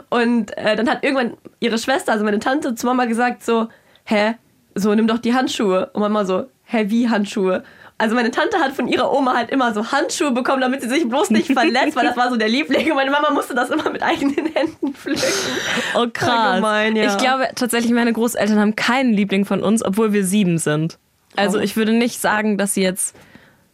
[0.09, 3.69] Und äh, dann hat irgendwann ihre Schwester, also meine Tante, zu Mama gesagt so,
[4.05, 4.35] hä,
[4.75, 5.89] so nimm doch die Handschuhe.
[5.93, 7.63] Und Mama so, hä, wie Handschuhe?
[7.99, 11.07] Also meine Tante hat von ihrer Oma halt immer so Handschuhe bekommen, damit sie sich
[11.07, 12.89] bloß nicht verletzt, weil das war so der Liebling.
[12.89, 15.21] Und meine Mama musste das immer mit eigenen Händen pflücken.
[15.95, 16.55] Oh krass.
[16.55, 17.11] Gemein, ja.
[17.11, 20.97] Ich glaube tatsächlich, meine Großeltern haben keinen Liebling von uns, obwohl wir sieben sind.
[21.35, 21.61] Also Oh.
[21.61, 23.15] ich würde nicht sagen, dass sie jetzt,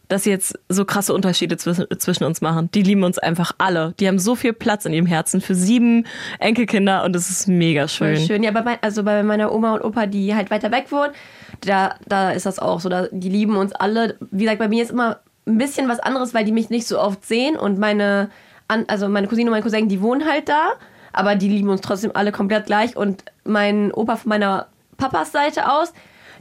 [0.10, 2.70] dass sie jetzt so krasse Unterschiede zwischen, zwischen uns machen.
[2.74, 3.94] Die lieben uns einfach alle.
[4.00, 6.06] Die haben so viel Platz in ihrem Herzen für sieben
[6.40, 8.28] Enkelkinder und es ist mega Voll schön.
[8.28, 8.44] schön.
[8.44, 11.14] Ja, bei, mein, also bei meiner Oma und Opa, die halt weiter weg wohnen,
[11.62, 12.90] da, da ist das auch so.
[12.90, 14.18] Da, die lieben uns alle.
[14.32, 17.00] Wie gesagt, bei mir ist immer ein bisschen was anderes, weil die mich nicht so
[17.00, 18.32] oft sehen und meine,
[18.68, 20.72] also meine Cousine und mein Cousin, die wohnen halt da,
[21.14, 22.96] aber die lieben uns trotzdem alle komplett gleich.
[22.98, 25.94] Und mein Opa von meiner Papas Seite aus,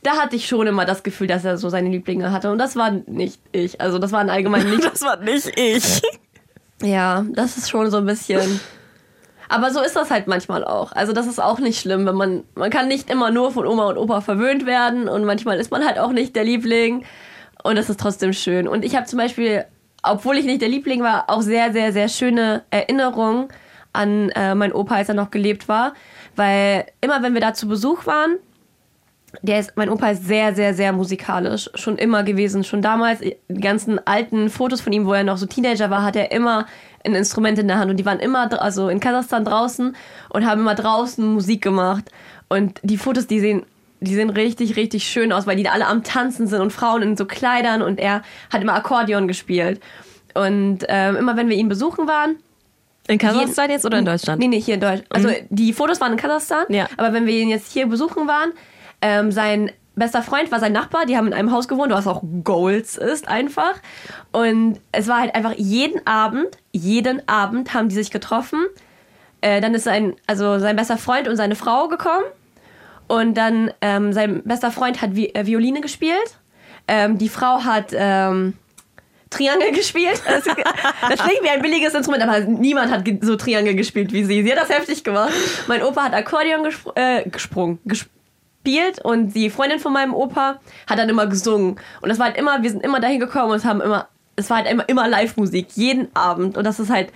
[0.02, 2.50] da hatte ich schon immer das Gefühl, dass er so seine Lieblinge hatte.
[2.50, 3.80] Und das war nicht ich.
[3.80, 6.02] Also das waren allgemein nicht Das war nicht ich.
[6.82, 8.60] ja, das ist schon so ein bisschen.
[9.48, 10.92] Aber so ist das halt manchmal auch.
[10.92, 13.88] Also das ist auch nicht schlimm, wenn man man kann nicht immer nur von Oma
[13.88, 17.04] und Opa verwöhnt werden und manchmal ist man halt auch nicht der Liebling
[17.62, 18.68] und das ist trotzdem schön.
[18.68, 19.64] Und ich habe zum Beispiel,
[20.02, 23.48] obwohl ich nicht der Liebling war, auch sehr sehr sehr schöne Erinnerungen
[23.94, 25.94] an äh, meinen Opa, als er noch gelebt war,
[26.36, 28.36] weil immer wenn wir da zu Besuch waren,
[29.42, 31.68] der ist, mein Opa ist sehr, sehr, sehr musikalisch.
[31.74, 32.64] Schon immer gewesen.
[32.64, 36.16] Schon damals, die ganzen alten Fotos von ihm, wo er noch so Teenager war, hat
[36.16, 36.66] er immer
[37.04, 37.90] ein Instrument in der Hand.
[37.90, 39.94] Und die waren immer, also in Kasachstan draußen
[40.30, 42.10] und haben immer draußen Musik gemacht.
[42.48, 43.64] Und die Fotos, die sehen,
[44.00, 47.02] die sehen richtig, richtig schön aus, weil die da alle am Tanzen sind und Frauen
[47.02, 49.80] in so Kleidern und er hat immer Akkordeon gespielt.
[50.34, 52.36] Und ähm, immer wenn wir ihn besuchen waren,
[53.08, 54.40] In Kasachstan jetzt oder in Deutschland?
[54.40, 55.06] Nee, nee, hier in Deutschland.
[55.10, 56.86] Also die Fotos waren in Kasachstan, Ja.
[56.96, 58.52] aber wenn wir ihn jetzt hier besuchen waren,
[59.00, 62.22] ähm, sein bester Freund war sein Nachbar, die haben in einem Haus gewohnt, was auch
[62.44, 63.74] Goals ist einfach.
[64.32, 68.64] Und es war halt einfach jeden Abend, jeden Abend haben die sich getroffen.
[69.40, 72.24] Äh, dann ist sein, also sein bester Freund und seine Frau gekommen.
[73.08, 76.38] Und dann ähm, sein bester Freund hat Vi äh, Violine gespielt.
[76.86, 78.54] Ähm, die Frau hat ähm,
[79.30, 80.22] Triangel gespielt.
[80.26, 84.42] Das, klingt wie ein billiges Instrument, aber niemand hat so Triangel gespielt wie sie.
[84.42, 85.32] Sie hat das heftig gemacht.
[85.66, 87.78] Mein Opa hat Akkordeon gespr äh, gesprungen,
[88.68, 91.76] gespielt und die Freundin von meinem Opa hat dann immer gesungen.
[92.00, 94.58] Und das war halt immer, wir sind immer dahin gekommen und haben immer, es war
[94.58, 96.56] halt immer, immer Live-Musik, jeden Abend.
[96.56, 97.12] Und das ist halt,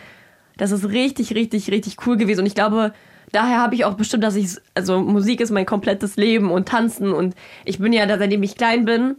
[0.56, 2.40] das ist richtig, richtig, richtig cool gewesen.
[2.40, 2.92] Und ich glaube,
[3.32, 7.12] daher habe ich auch bestimmt, dass ich, also Musik ist mein komplettes Leben und Tanzen.
[7.12, 9.16] Und ich bin ja, da, seitdem ich klein bin,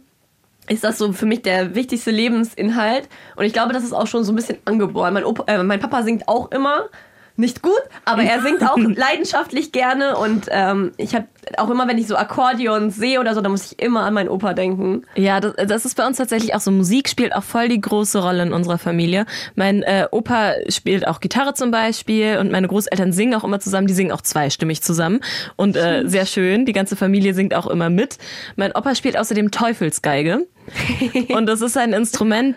[0.68, 3.08] ist das so für mich der wichtigste Lebensinhalt.
[3.36, 5.14] Und ich glaube, das ist auch schon so ein bisschen angeboren.
[5.14, 6.88] Mein, Opa, äh, mein Papa singt auch immer.
[7.36, 10.16] Nicht gut, aber er singt auch leidenschaftlich gerne.
[10.16, 11.26] Und ähm, ich habe
[11.58, 14.28] auch immer, wenn ich so Akkordeons sehe oder so, dann muss ich immer an meinen
[14.28, 15.02] Opa denken.
[15.16, 16.70] Ja, das, das ist bei uns tatsächlich auch so.
[16.70, 19.26] Musik spielt auch voll die große Rolle in unserer Familie.
[19.56, 23.88] Mein äh, Opa spielt auch Gitarre zum Beispiel und meine Großeltern singen auch immer zusammen.
[23.88, 25.20] Die singen auch zweistimmig zusammen
[25.56, 26.66] und äh, sehr schön.
[26.66, 28.18] Die ganze Familie singt auch immer mit.
[28.54, 30.46] Mein Opa spielt außerdem Teufelsgeige
[31.30, 32.56] und das ist ein Instrument.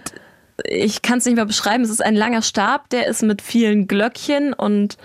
[0.64, 1.84] Ich kann es nicht mehr beschreiben.
[1.84, 4.98] Es ist ein langer Stab, der ist mit vielen Glöckchen und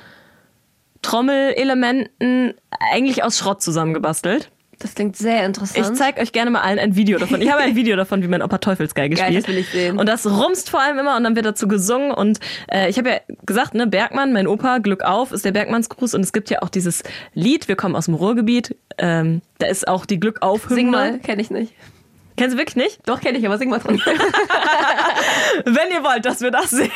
[1.02, 2.54] Trommelelementen
[2.92, 4.50] eigentlich aus Schrott zusammengebastelt.
[4.82, 5.86] Das klingt sehr interessant.
[5.86, 7.40] Ich zeige euch gerne mal allen ein Video davon.
[7.40, 9.44] Ich habe ein Video davon, wie mein Opa Teufelsgeige Geil, spielt.
[9.44, 9.98] das will ich sehen.
[9.98, 12.10] Und das rumst vor allem immer und dann wird dazu gesungen.
[12.10, 16.14] Und äh, ich habe ja gesagt, ne, Bergmann, mein Opa, Glück auf, ist der Bergmannsgruß.
[16.14, 18.74] Und es gibt ja auch dieses Lied, wir kommen aus dem Ruhrgebiet.
[18.98, 21.74] Ähm, da ist auch die Glück auf Sing mal, kenne ich nicht.
[22.36, 23.00] Kennst du wirklich nicht?
[23.06, 24.18] Doch, kenne ich, aber sing mal trotzdem.
[25.64, 26.90] Wenn ihr wollt, dass wir das sehen.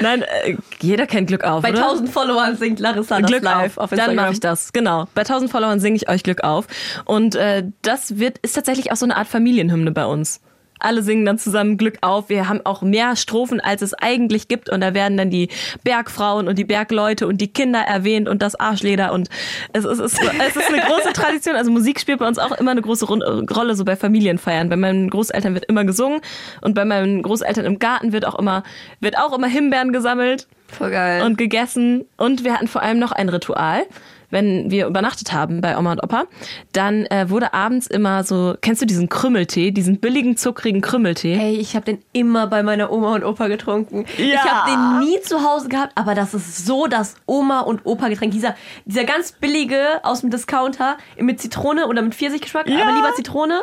[0.00, 1.82] Nein, äh, jeder kennt Glück auf, Bei oder?
[1.82, 3.84] 1000 Followern singt Larissa das Glück live auf.
[3.84, 4.16] auf Dann Instagram.
[4.16, 5.06] mache ich das, genau.
[5.14, 6.66] Bei 1000 Followern singe ich euch Glück auf.
[7.04, 10.40] Und äh, das wird ist tatsächlich auch so eine Art Familienhymne bei uns.
[10.78, 12.28] Alle singen dann zusammen Glück auf.
[12.28, 14.68] Wir haben auch mehr Strophen, als es eigentlich gibt.
[14.68, 15.48] Und da werden dann die
[15.84, 19.12] Bergfrauen und die Bergleute und die Kinder erwähnt und das Arschleder.
[19.12, 19.28] Und
[19.72, 21.56] es ist, es ist, es ist eine große Tradition.
[21.56, 24.68] Also Musik spielt bei uns auch immer eine große Rolle, so bei Familienfeiern.
[24.68, 26.20] Bei meinen Großeltern wird immer gesungen.
[26.60, 28.62] Und bei meinen Großeltern im Garten wird auch immer,
[29.00, 31.22] wird auch immer Himbeeren gesammelt Voll geil.
[31.22, 32.04] und gegessen.
[32.16, 33.84] Und wir hatten vor allem noch ein Ritual.
[34.30, 36.24] Wenn wir übernachtet haben bei Oma und Opa,
[36.72, 41.34] dann äh, wurde abends immer so, kennst du diesen Krümmeltee, diesen billigen, zuckrigen Krümmeltee?
[41.34, 44.04] Ey, ich habe den immer bei meiner Oma und Opa getrunken.
[44.16, 44.44] Ich Ja.
[44.44, 48.32] habe den nie zu Hause gehabt, aber das ist so das Oma und Opa Getränk.
[48.32, 52.82] Dieser, dieser ganz billige aus dem Discounter mit Zitrone oder mit Pfirsichgeschmack, Ja.
[52.82, 53.62] aber lieber Zitrone.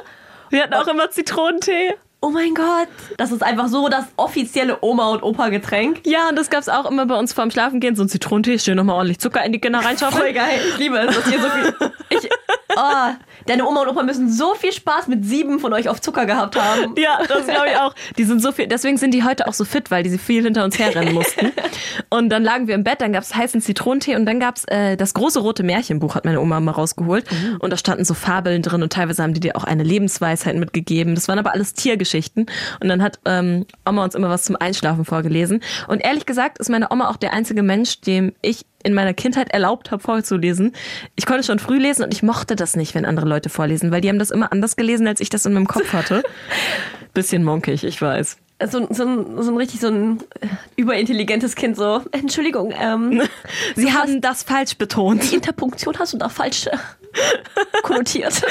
[0.50, 1.96] Wir hatten auch immer Zitronentee.
[2.26, 6.02] Oh mein Gott, das ist einfach so das offizielle Oma und Opa Getränk.
[6.08, 7.96] Ja, und das gab's auch immer bei uns vorm Schlafengehen.
[7.96, 10.34] So ein Zitronentee, schön nochmal ordentlich Zucker in die Kinder Voll reinschaufeln.
[10.34, 11.76] geil, ich liebe es, dass ihr so viel.
[12.10, 12.30] Ich,
[12.76, 13.14] oh,
[13.46, 16.56] deine Oma und Opa müssen so viel Spaß mit sieben von euch auf Zucker gehabt
[16.60, 16.96] haben.
[16.98, 17.94] Ja, das glaube ich auch.
[18.18, 20.44] Die sind so viel, deswegen sind die heute auch so fit, weil die sie viel
[20.44, 21.52] hinter uns herrennen mussten.
[22.10, 25.14] Und dann lagen wir im Bett, dann gab's heißen Zitronentee und dann gab's äh, das
[25.14, 27.26] große rote Märchenbuch, hat meine Oma mal rausgeholt.
[27.60, 31.16] Und da standen so Fabeln drin und teilweise haben die dir auch eine Lebensweisheit mitgegeben.
[31.16, 32.46] Das waren aber alles Tiergeschichten.
[32.80, 35.62] Und dann hat ähm, Oma uns immer was zum Einschlafen vorgelesen.
[35.88, 39.50] Und ehrlich gesagt ist meine Oma auch der einzige Mensch, dem ich in meiner Kindheit
[39.50, 40.74] erlaubt habe, vorzulesen.
[41.16, 44.02] Ich konnte schon früh lesen und ich mochte das nicht, wenn andere Leute vorlesen, weil
[44.02, 46.24] die haben das immer anders gelesen, als ich das in meinem Kopf hatte.
[47.14, 48.38] Bisschen monkig, ich weiß.
[48.64, 52.02] So, so, ein, so ein richtig so ein äh, überintelligentes Kind so.
[52.12, 53.22] Entschuldigung, ähm,
[53.76, 55.30] Sie haben das falsch betont.
[55.30, 56.78] die Interpunktion hast du da falsch äh,
[57.84, 58.42] konnotiert.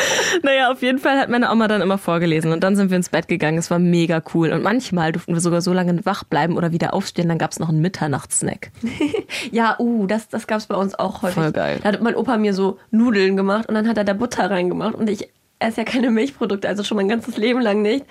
[0.42, 3.08] Naja, auf jeden Fall hat meine Oma dann immer vorgelesen und dann sind wir ins
[3.08, 3.56] Bett gegangen.
[3.56, 6.92] Es war mega cool und manchmal durften wir sogar so lange wach bleiben oder wieder
[6.92, 7.28] aufstehen.
[7.30, 8.70] Dann gab's noch einen Mitternachtssnack.
[9.50, 11.34] Ja, uh, das, das gab's bei uns auch häufig.
[11.34, 11.80] Voll geil.
[11.82, 14.94] Da hat mein Opa mir so Nudeln gemacht und dann hat er da Butter reingemacht
[14.94, 18.04] und ich esse ja keine Milchprodukte, also schon mein ganzes Leben lang nicht.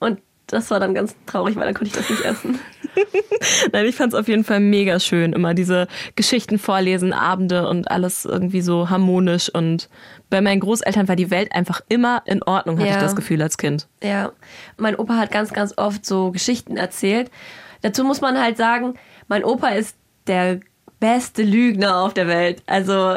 [0.00, 2.58] Und das war dann ganz traurig, weil dann konnte ich das nicht essen.
[3.72, 5.32] Nein, ich fand's auf jeden Fall mega schön.
[5.32, 9.48] Immer diese Geschichten vorlesen, Abende und alles irgendwie so harmonisch.
[9.52, 9.88] Und
[10.30, 12.94] bei meinen Großeltern war die Welt einfach immer in Ordnung, hatte Ja.
[12.96, 13.88] ich das Gefühl als Kind.
[14.02, 14.32] Ja,
[14.76, 17.30] mein Opa hat ganz, ganz oft so Geschichten erzählt.
[17.82, 18.94] Dazu muss man halt sagen,
[19.28, 20.60] mein Opa ist der
[21.00, 22.62] beste Lügner auf der Welt.
[22.66, 23.16] Also,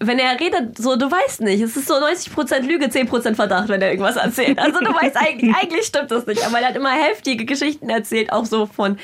[0.00, 1.62] wenn er redet, so, du weißt nicht.
[1.62, 4.58] Es ist so 90% Lüge, 10% Verdacht, wenn er irgendwas erzählt.
[4.58, 6.46] Also, du weißt eigentlich, eigentlich stimmt das nicht.
[6.46, 8.98] Aber er hat immer heftige Geschichten erzählt, auch so von,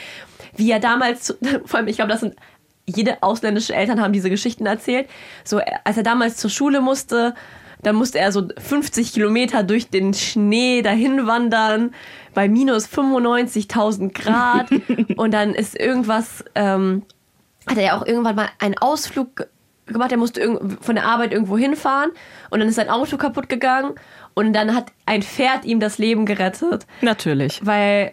[0.56, 2.36] wie er damals, vor allem, ich glaube, das sind
[2.84, 5.08] jede ausländische Eltern haben diese Geschichten erzählt.
[5.44, 7.34] So, als er damals zur Schule musste,
[7.82, 11.94] dann musste er so 50 Kilometer durch den Schnee dahin wandern,
[12.34, 14.68] bei minus 95.000 Grad.
[15.16, 17.02] und dann ist irgendwas, ähm,
[17.66, 19.46] hat er ja auch irgendwann mal einen Ausflug
[19.86, 20.12] gemacht.
[20.12, 22.10] Er musste von der Arbeit irgendwo hinfahren
[22.50, 23.94] und dann ist sein Auto kaputt gegangen
[24.34, 27.60] und dann hat ein Pferd ihm das Leben gerettet, Natürlich.
[27.64, 28.12] weil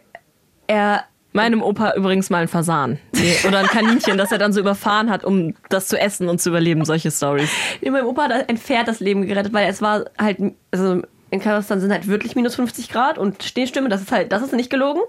[0.67, 2.97] er Meinem Opa übrigens mal ein Fasan.
[3.13, 6.41] Nee, oder ein Kaninchen, das er dann so überfahren hat, um das zu essen und
[6.41, 6.85] zu überleben.
[6.85, 7.51] Solche Stories.
[7.81, 10.39] Nee, meinem Opa hat ein Pferd das Leben gerettet, weil es war halt,
[10.71, 14.41] also in Kasachstan sind halt wirklich minus 50 Grad und Schneestimme, das ist halt, das
[14.41, 15.01] ist nicht gelogen.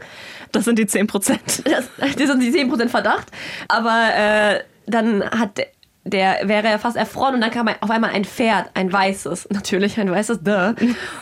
[0.53, 1.63] Das sind die 10 Prozent.
[1.65, 3.29] Das, das sind die 10% Verdacht.
[3.69, 5.59] Aber äh, dann hat
[6.05, 9.99] der, wäre er fast erfroren und dann kam auf einmal ein Pferd, ein weißes, natürlich
[10.01, 10.75] ein weißes, duh.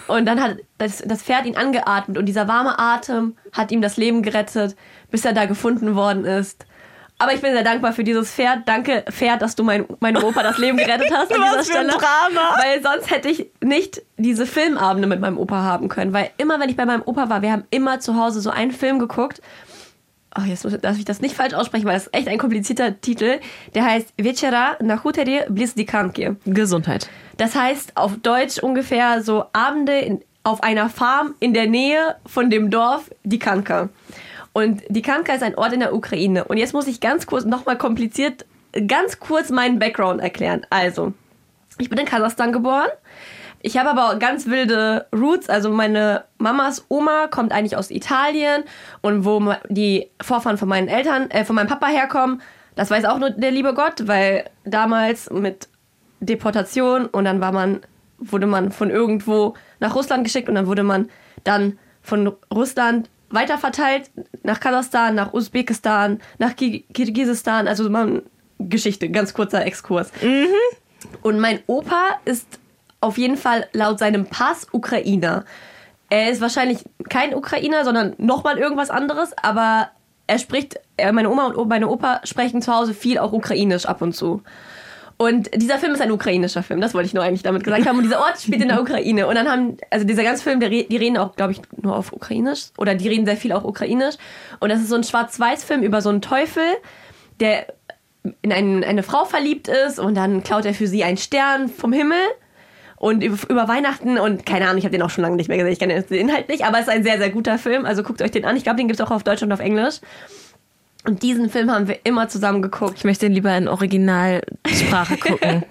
[0.06, 3.96] Und dann hat das, das Pferd ihn angeatmet und dieser warme Atem hat ihm das
[3.96, 4.76] Leben gerettet,
[5.10, 6.66] bis er da gefunden worden ist.
[7.20, 8.60] Aber ich bin sehr dankbar für dieses Pferd.
[8.66, 11.88] Danke, Pferd, dass du mein, meinem Opa das Leben gerettet hast an Was dieser Stelle.
[11.88, 12.56] Drama.
[12.62, 16.12] Weil sonst hätte ich nicht diese Filmabende mit meinem Opa haben können.
[16.12, 18.70] Weil immer, wenn ich bei meinem Opa war, wir haben immer zu Hause so einen
[18.70, 19.42] Film geguckt.
[20.38, 23.00] Oh, jetzt muss- darf ich das nicht falsch aussprechen, weil das ist echt ein komplizierter
[23.00, 23.40] Titel.
[23.74, 26.36] Der heißt Večera na huteri bliz Dikanki.
[26.44, 27.08] Gesundheit.
[27.38, 32.50] Das heißt auf Deutsch ungefähr so Abende in, auf einer Farm in der Nähe von
[32.50, 33.88] dem Dorf Dikanka.
[34.52, 36.44] Und Dikanka ist ein Ort in der Ukraine.
[36.44, 38.44] Und jetzt muss ich ganz kurz, nochmal kompliziert,
[38.86, 40.66] ganz kurz meinen Background erklären.
[40.70, 41.12] Also,
[41.78, 42.88] ich bin in Kasachstan geboren.
[43.60, 45.48] Ich habe aber ganz wilde Roots.
[45.48, 48.62] Also meine Mamas Oma kommt eigentlich aus Italien
[49.00, 52.40] und wo die Vorfahren von meinen Eltern, äh, von meinem Papa herkommen,
[52.76, 55.68] das weiß auch nur der liebe Gott, weil damals mit
[56.20, 57.80] Deportation und dann war man,
[58.18, 61.08] wurde man von irgendwo nach Russland geschickt und dann wurde man
[61.44, 64.10] dann von Russland weiterverteilt
[64.42, 67.68] nach Kasachstan, nach Usbekistan, nach Ki- Kirgisistan.
[67.68, 68.22] Also man
[68.58, 70.10] Geschichte, ganz kurzer Exkurs.
[71.22, 72.46] Und mein Opa ist
[73.00, 75.44] auf jeden Fall laut seinem Pass Ukrainer.
[76.10, 79.90] Er ist wahrscheinlich kein Ukrainer, sondern nochmal irgendwas anderes, aber
[80.26, 84.02] er spricht, er, meine Oma und meine Opa sprechen zu Hause viel auch ukrainisch ab
[84.02, 84.42] und zu.
[85.16, 87.96] Und dieser Film ist ein ukrainischer Film, das wollte ich nur eigentlich damit gesagt haben.
[87.96, 89.26] Und dieser Ort spielt in der Ukraine.
[89.26, 92.68] Und dann haben, also dieser ganze Film, die reden auch, glaube ich, nur auf Ukrainisch.
[92.78, 94.14] Oder die reden sehr viel auch Ukrainisch.
[94.60, 96.62] Und das ist so ein Schwarz-Weiß-Film über so einen Teufel,
[97.40, 97.66] der
[98.42, 101.92] in einen, eine Frau verliebt ist und dann klaut er für sie einen Stern vom
[101.92, 102.18] Himmel
[102.98, 105.72] und über, Weihnachten und keine Ahnung, ich habe den auch schon lange nicht mehr gesehen,
[105.72, 108.22] ich kenne den Inhalt nicht, aber es ist ein sehr, sehr guter Film, also guckt
[108.22, 108.56] euch den an.
[108.56, 110.00] Ich glaube, den gibt es auch auf Deutsch und auf Englisch.
[111.04, 112.94] Und diesen Film haben wir immer zusammen geguckt.
[112.98, 115.64] Ich möchte den lieber in Originalsprache gucken.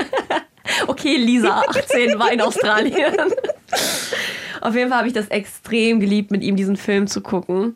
[0.88, 3.14] Okay, Lisa, 18, war in Australien.
[4.62, 7.76] Auf jeden Fall habe ich das extrem geliebt, mit ihm diesen Film zu gucken.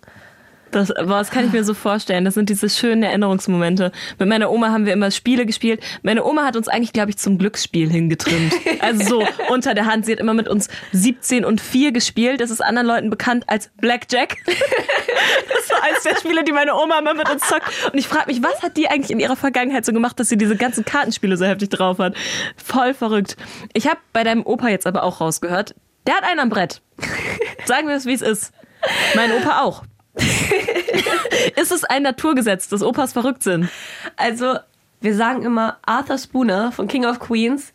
[0.71, 2.25] Das, boah, das kann ich mir so vorstellen.
[2.25, 3.91] Das sind diese schönen Erinnerungsmomente.
[4.19, 5.81] Mit meiner Oma haben wir immer Spiele gespielt.
[6.01, 8.53] Meine Oma hat uns eigentlich, glaube ich, zum Glücksspiel hingetrimmt.
[8.81, 10.05] Also so unter der Hand.
[10.05, 12.41] Sie hat immer mit uns 17 und 4 gespielt.
[12.41, 14.37] Das ist anderen Leuten bekannt als Blackjack.
[15.53, 17.63] Das war eines der Spiele, die meine Oma immer mit uns zockt.
[17.91, 20.37] Und ich frage mich, was hat die eigentlich in ihrer Vergangenheit so gemacht, dass sie
[20.37, 22.15] diese ganzen Kartenspiele so heftig drauf hat?
[22.57, 23.37] Voll verrückt.
[23.73, 25.75] Ich habe bei deinem Opa jetzt aber auch rausgehört,
[26.07, 26.81] der hat einen am Brett.
[27.65, 28.51] Sagen wir es, wie es ist.
[29.15, 29.83] Mein Opa auch.
[31.55, 33.69] ist es ein Naturgesetz, dass Opas verrückt sind?
[34.17, 34.55] Also,
[34.99, 37.73] wir sagen immer, Arthur Spooner von King of Queens,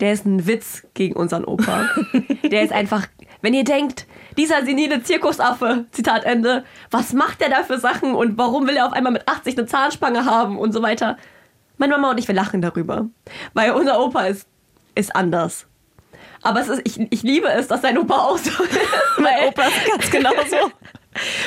[0.00, 1.88] der ist ein Witz gegen unseren Opa.
[2.42, 3.06] der ist einfach,
[3.42, 8.38] wenn ihr denkt, dieser senile Zirkusaffe, Zitat Ende, was macht der da für Sachen und
[8.38, 11.16] warum will er auf einmal mit 80 eine Zahnspange haben und so weiter.
[11.76, 13.06] Meine Mama und ich, wir lachen darüber.
[13.54, 14.46] Weil unser Opa ist,
[14.94, 15.66] ist anders.
[16.42, 18.78] Aber ist, ich, ich liebe es, dass sein Opa auch so ist.
[19.18, 20.72] Mein Opa ist ganz genauso.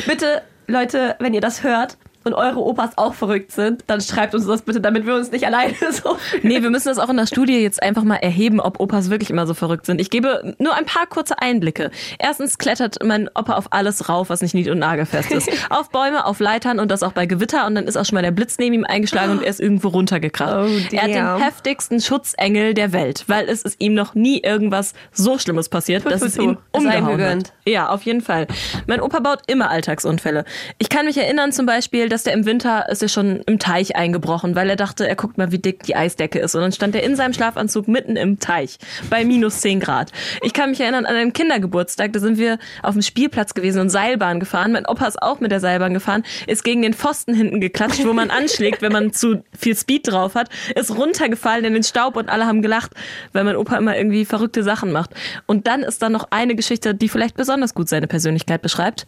[0.06, 4.46] Bitte, Leute, wenn ihr das hört und eure Opas auch verrückt sind, dann schreibt uns
[4.46, 6.18] das bitte, damit wir uns nicht alleine so.
[6.42, 9.30] Nee, wir müssen das auch in der Studie jetzt einfach mal erheben, ob Opas wirklich
[9.30, 10.00] immer so verrückt sind.
[10.00, 11.92] Ich gebe nur ein paar kurze Einblicke.
[12.20, 15.50] Erstens klettert mein Opa auf alles rauf, was nicht nied- und nagelfest ist.
[15.70, 18.22] auf Bäume, auf Leitern und das auch bei Gewitter und dann ist auch schon mal
[18.22, 20.54] der Blitz neben ihm eingeschlagen und er ist irgendwo runtergekracht.
[20.54, 24.94] Oh, er hat den heftigsten Schutzengel der Welt, weil es ist ihm noch nie irgendwas
[25.12, 27.54] so Schlimmes passiert, dass es ihm umgehauen hat.
[27.66, 28.48] Ja, auf jeden Fall.
[28.88, 30.46] Mein Opa baut immer Alltagsunfälle.
[30.78, 33.96] Ich kann mich erinnern zum Beispiel, dass der im Winter ist er schon im Teich
[33.96, 36.54] eingebrochen, weil er dachte, er guckt mal, wie dick die Eisdecke ist.
[36.54, 38.78] Und dann stand er in seinem Schlafanzug mitten im Teich
[39.10, 40.12] bei minus 10 Grad.
[40.44, 43.90] Ich kann mich erinnern an einen Kindergeburtstag, da sind wir auf dem Spielplatz gewesen und
[43.90, 44.74] Seilbahn gefahren.
[44.74, 48.14] Mein Opa ist auch mit der Seilbahn gefahren, ist gegen den Pfosten hinten geklatscht, wo
[48.14, 52.30] man anschlägt, wenn man zu viel Speed drauf hat, ist runtergefallen in den Staub und
[52.30, 52.92] alle haben gelacht,
[53.32, 55.10] weil mein Opa immer irgendwie verrückte Sachen macht.
[55.48, 59.08] Und dann ist da noch eine Geschichte, die vielleicht besonders gut seine Persönlichkeit beschreibt.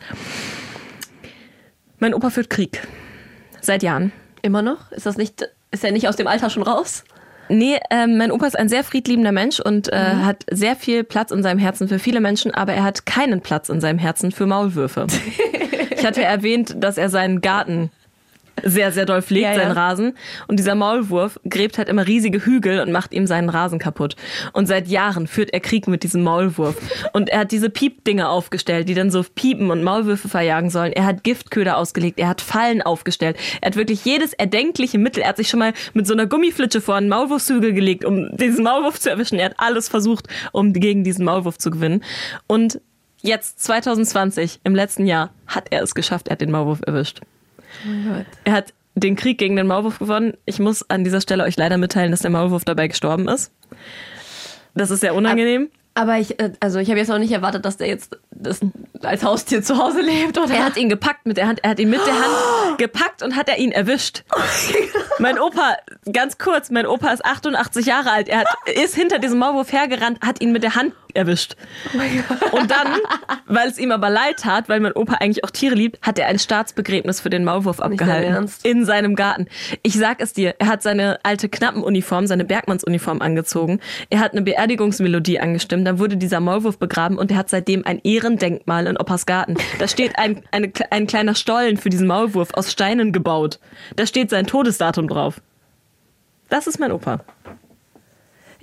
[2.05, 2.87] Mein Opa führt Krieg.
[3.61, 4.11] Seit Jahren.
[4.43, 4.91] Immer noch?
[4.91, 7.03] Ist das nicht, ist er nicht aus dem Alter schon raus?
[7.49, 11.31] Nee, ähm, mein Opa ist ein sehr friedliebender Mensch und äh, hat sehr viel Platz
[11.31, 14.45] in seinem Herzen für viele Menschen, aber er hat keinen Platz in seinem Herzen für
[14.45, 15.07] Maulwürfe.
[15.97, 17.89] ich hatte erwähnt, dass er seinen Garten
[18.65, 19.59] sehr, sehr doll pflegt, Ja, ja.
[19.59, 20.17] seinen Rasen.
[20.47, 24.15] Und dieser Maulwurf gräbt halt immer riesige Hügel und macht ihm seinen Rasen kaputt.
[24.53, 26.75] Und seit Jahren führt er Krieg mit diesem Maulwurf.
[27.13, 30.91] Und er hat diese Piepdinger aufgestellt, die dann so piepen und Maulwürfe verjagen sollen.
[30.93, 33.37] Er hat Giftköder ausgelegt, er hat Fallen aufgestellt.
[33.61, 35.21] Er hat wirklich jedes erdenkliche Mittel.
[35.21, 38.63] Er hat sich schon mal mit so einer Gummiflitsche vor einen Maulwurfshügel gelegt, um diesen
[38.63, 39.37] Maulwurf zu erwischen.
[39.37, 42.03] Er hat alles versucht, um gegen diesen Maulwurf zu gewinnen.
[42.47, 42.81] Und
[43.21, 46.27] jetzt, 2020, im letzten Jahr, hat er es geschafft.
[46.27, 47.21] Er hat den Maulwurf erwischt.
[48.43, 50.33] Er hat den Krieg gegen den Maulwurf gewonnen.
[50.45, 53.51] Ich muss an dieser Stelle euch leider mitteilen, dass der Maulwurf dabei gestorben ist.
[54.73, 55.69] Das ist sehr unangenehm.
[55.97, 58.59] Aber ich, äh, also ich habe jetzt noch nicht erwartet, dass der jetzt das
[59.01, 60.53] als Haustier zu Hause lebt, oder?
[60.53, 63.37] Er hat ihn gepackt mit der Hand, er hat ihn mit der Hand gepackt und
[63.37, 64.23] hat er ihn erwischt.
[65.19, 65.77] mein Opa,
[66.11, 68.27] ganz kurz, mein Opa ist 88 Jahre alt.
[68.27, 71.55] Er hat, ist hinter diesem Maulwurf hergerannt, hat ihn mit der Hand erwischt.
[72.51, 72.87] Und dann,
[73.45, 76.27] weil es ihm aber leid tat, weil mein Opa eigentlich auch Tiere liebt, hat er
[76.27, 78.49] ein Staatsbegräbnis für den Maulwurf abgehalten.
[78.63, 79.47] In seinem Garten.
[79.83, 83.79] Ich sag es dir, er hat seine alte Knappenuniform, seine Bergmannsuniform angezogen.
[84.09, 85.87] Er hat eine Beerdigungsmelodie angestimmt.
[85.87, 89.55] Dann wurde dieser Maulwurf begraben und er hat seitdem ein Ehrendenkmal in Opas Garten.
[89.79, 93.59] Da steht ein, eine, ein kleiner Stollen für diesen Maulwurf aus Steinen gebaut.
[93.95, 95.41] Da steht sein Todesdatum drauf.
[96.49, 97.21] Das ist mein Opa.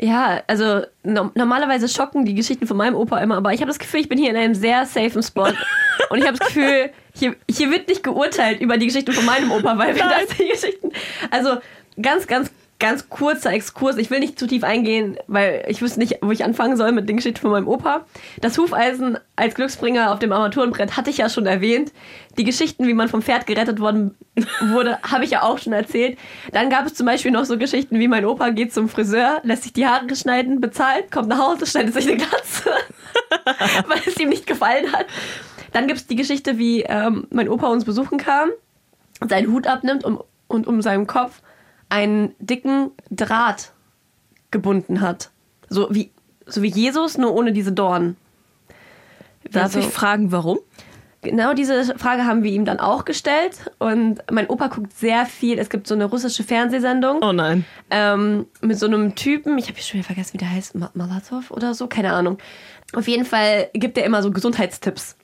[0.03, 3.79] Ja, also no normalerweise schocken die Geschichten von meinem Opa immer, aber ich habe das
[3.79, 5.53] Gefühl, ich bin hier in einem sehr safen Spot.
[6.11, 9.53] Und ich habe das Gefühl, hier, hier wird nicht geurteilt über die Geschichten von meinem
[9.53, 10.91] Opa, weil wir das die Geschichten.
[11.31, 11.59] Also
[12.01, 12.51] ganz, ganz,
[12.83, 13.97] ganz kurzer Exkurs.
[13.97, 17.09] Ich will nicht zu tief eingehen, weil ich wüsste nicht, wo ich anfangen soll mit
[17.09, 18.05] den Geschichten von meinem Opa.
[18.41, 21.93] Das Hufeisen als Glücksbringer auf dem Armaturenbrett hatte ich ja schon erwähnt.
[22.39, 24.17] Die Geschichten, wie man vom Pferd gerettet worden
[24.73, 26.19] wurde, habe ich ja auch schon erzählt.
[26.53, 29.63] Dann gab es zum Beispiel noch so Geschichten wie mein Opa geht zum Friseur, lässt
[29.63, 32.69] sich die Haare schneiden, bezahlt, kommt nach Hause, schneidet sich eine Glatze,
[33.87, 35.07] weil es ihm nicht gefallen hat.
[35.73, 38.51] Dann gibt es die Geschichte, wie ähm, mein Opa uns besuchen kam,
[39.25, 41.43] seinen Hut abnimmt und, und um seinen Kopf
[41.93, 43.73] einen dicken Draht
[44.51, 45.31] gebunden hat.
[45.69, 46.11] So wie,
[46.47, 48.17] so wie Jesus, nur ohne diese Dornen.
[49.51, 50.59] Darf Also- ich fragen, warum?
[51.25, 53.71] genau diese Frage haben wir ihm dann auch gestellt.
[53.79, 55.57] Und mein Opa guckt sehr viel.
[55.61, 57.65] Es gibt so eine russische Fernsehsendung Oh nein.
[57.91, 61.53] ähm, mit so einem Typen, ich habe schon wieder vergessen, wie der heißt, Ma- Malatov
[61.53, 62.39] oder so, keine Ahnung.
[62.95, 65.17] Auf jeden Fall gibt er immer so Gesundheitstipps.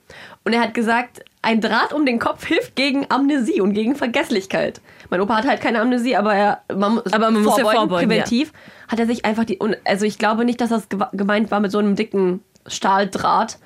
[0.45, 4.79] Und er hat gesagt, ein Draht um den Kopf hilft gegen Amnesie und gegen Vergesslichkeit.
[5.09, 7.89] Mein Opa hat halt keine Amnesie, aber er man, muss- Aber man muss ja vorbeugen,
[8.09, 8.53] präventiv
[8.87, 11.79] hat er sich einfach die also ich glaube nicht, dass das gemeint war mit so
[11.79, 13.57] einem dicken Stahldraht.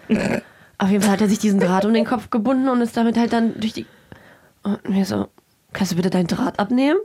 [0.78, 3.18] Auf jeden Fall hat er sich diesen Draht um den Kopf gebunden und ist damit
[3.18, 3.86] halt dann durch die
[4.64, 5.28] und mir so,
[5.74, 6.98] kannst du bitte deinen Draht abnehmen?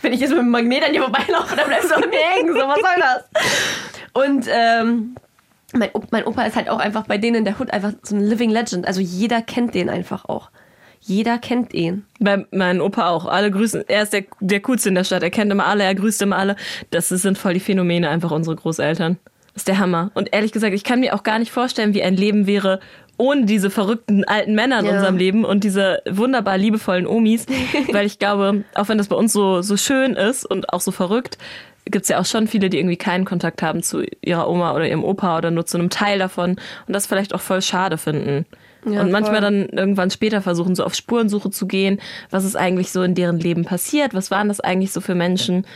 [0.00, 2.52] Wenn ich jetzt mit dem Magnet an dir vorbeilaufe, dann bleibst du an mir hängen.
[2.52, 4.22] So, was soll das?
[4.24, 5.14] Und ähm,
[5.72, 8.20] mein, mein Opa ist halt auch einfach bei denen in der Hood einfach so ein
[8.20, 8.86] Living Legend.
[8.88, 10.50] Also jeder kennt den einfach auch.
[11.06, 12.04] Jeder kennt ihn.
[12.18, 13.26] Bei meinem Opa auch.
[13.26, 13.84] Alle grüßen.
[13.88, 15.22] Er ist der, der Coolste in der Stadt.
[15.22, 16.56] Er kennt immer alle, er grüßt immer alle.
[16.90, 19.18] Das sind voll die Phänomene, einfach unsere Großeltern.
[19.52, 20.10] Das ist der Hammer.
[20.14, 22.80] Und ehrlich gesagt, ich kann mir auch gar nicht vorstellen, wie ein Leben wäre
[23.16, 24.92] ohne diese verrückten alten Männer in Ja.
[24.94, 27.46] unserem Leben und diese wunderbar liebevollen Omis.
[27.92, 30.90] Weil ich glaube, auch wenn das bei uns so, so schön ist und auch so
[30.90, 31.38] verrückt,
[31.84, 35.04] gibt's ja auch schon viele, die irgendwie keinen Kontakt haben zu ihrer Oma oder ihrem
[35.04, 36.52] Opa oder nur zu einem Teil davon
[36.88, 38.46] und das vielleicht auch voll schade finden.
[38.86, 39.50] Ja, und manchmal voll.
[39.50, 43.38] dann irgendwann später versuchen, so auf Spurensuche zu gehen, was ist eigentlich so in deren
[43.38, 45.66] Leben passiert, was waren das eigentlich so für Menschen.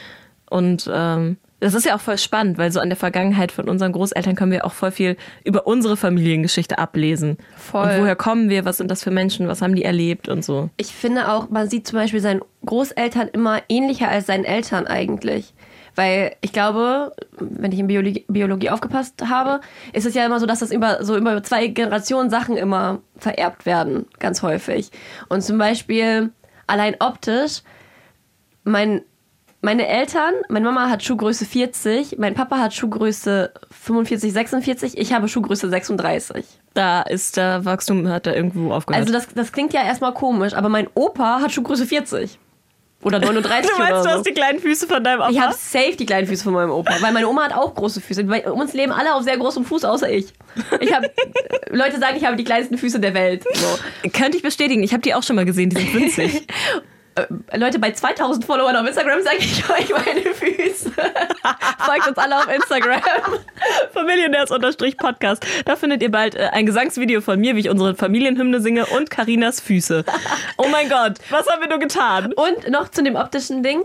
[0.50, 3.92] Und ähm, das ist ja auch voll spannend, weil so an der Vergangenheit von unseren
[3.92, 7.36] Großeltern können wir auch voll viel über unsere Familiengeschichte ablesen.
[7.56, 7.82] Voll.
[7.82, 10.70] Und woher kommen wir, was sind das für Menschen, was haben die erlebt und so.
[10.76, 15.52] Ich finde auch, man sieht zum Beispiel seinen Großeltern immer ähnlicher als seinen Eltern eigentlich.
[15.98, 19.60] Weil ich glaube, wenn ich in Biologie, Biologie aufgepasst habe,
[19.92, 23.66] ist es ja immer so, dass das über so über zwei Generationen Sachen immer vererbt
[23.66, 24.92] werden, ganz häufig.
[25.28, 26.30] Und zum Beispiel
[26.68, 27.62] allein optisch,
[28.62, 29.02] mein,
[29.60, 35.26] meine Eltern, meine Mama hat Schuhgröße 40, mein Papa hat Schuhgröße 45, 46, ich habe
[35.26, 36.46] Schuhgröße 36.
[36.74, 39.00] Da ist der Wachstum, hat er irgendwo aufgehört.
[39.02, 42.38] Also das, das klingt ja erstmal komisch, aber mein Opa hat Schuhgröße 40.
[43.02, 44.10] Oder 39 du meinst, oder du so.
[44.16, 45.30] hast die kleinen Füße von deinem Opa?
[45.30, 48.00] Ich habe safe die kleinen Füße von meinem Opa, weil meine Oma hat auch große
[48.00, 48.24] Füße.
[48.24, 50.32] Bei uns leben alle auf sehr großem Fuß, außer ich.
[50.80, 51.10] Ich habe
[51.70, 53.44] Leute sagen, ich habe die kleinsten Füße der Welt.
[53.54, 54.10] So.
[54.10, 54.82] Könnte ich bestätigen.
[54.82, 56.46] Ich habe die auch schon mal gesehen, die sind winzig.
[57.18, 60.90] Äh, Leute, bei 2000 Followern auf Instagram sage ich euch meine Füße.
[61.78, 63.00] Folgt uns alle auf Instagram.
[63.92, 65.44] Familienärs-Podcast.
[65.64, 69.10] Da findet ihr bald äh, ein Gesangsvideo von mir, wie ich unsere Familienhymne singe und
[69.10, 70.04] Karinas Füße.
[70.56, 72.32] Oh mein Gott, was haben wir nur getan?
[72.32, 73.82] Und noch zu dem optischen Ding.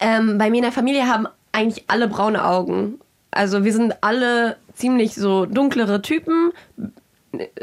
[0.00, 3.00] Ähm, bei mir in der Familie haben eigentlich alle braune Augen.
[3.30, 6.52] Also wir sind alle ziemlich so dunklere Typen,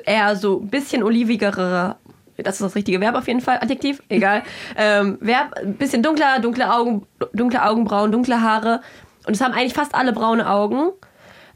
[0.06, 1.96] eher so ein bisschen olivigere.
[2.44, 4.44] Das ist das richtige Verb auf jeden Fall, Adjektiv, egal.
[4.78, 8.82] ähm, Verb, ein bisschen dunkler, dunkle Augen, dunkle Augenbrauen, dunkle Haare.
[9.26, 10.92] Und es haben eigentlich fast alle braune Augen.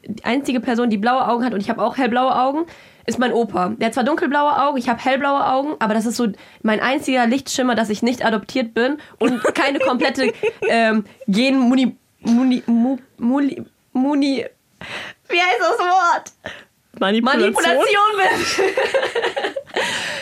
[0.05, 2.65] Die einzige Person, die blaue Augen hat, und ich habe auch hellblaue Augen,
[3.07, 3.69] ist mein Opa.
[3.69, 6.27] Der hat zwar dunkelblaue Augen, ich habe hellblaue Augen, aber das ist so
[6.61, 10.33] mein einziger Lichtschimmer, dass ich nicht adoptiert bin und keine komplette
[10.69, 11.97] ähm, Genmuni...
[12.27, 14.45] Muni, mu, muli, muni...
[15.29, 16.31] Wie heißt das Wort?
[16.99, 17.53] Manipulation.
[17.53, 18.01] Manipulation.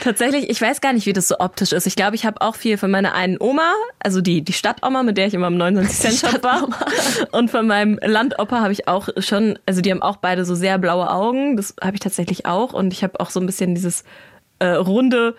[0.03, 1.87] Tatsächlich, ich weiß gar nicht, wie das so optisch ist.
[1.87, 5.17] Ich glaube, ich habe auch viel von meiner einen Oma, also die, die Stadtoma, mit
[5.17, 6.67] der ich immer im 99 Cent Shop war.
[7.31, 10.77] Und von meinem Landopa habe ich auch schon, also die haben auch beide so sehr
[10.77, 11.55] blaue Augen.
[11.55, 12.73] Das habe ich tatsächlich auch.
[12.73, 14.03] Und ich habe auch so ein bisschen dieses
[14.59, 15.35] äh, runde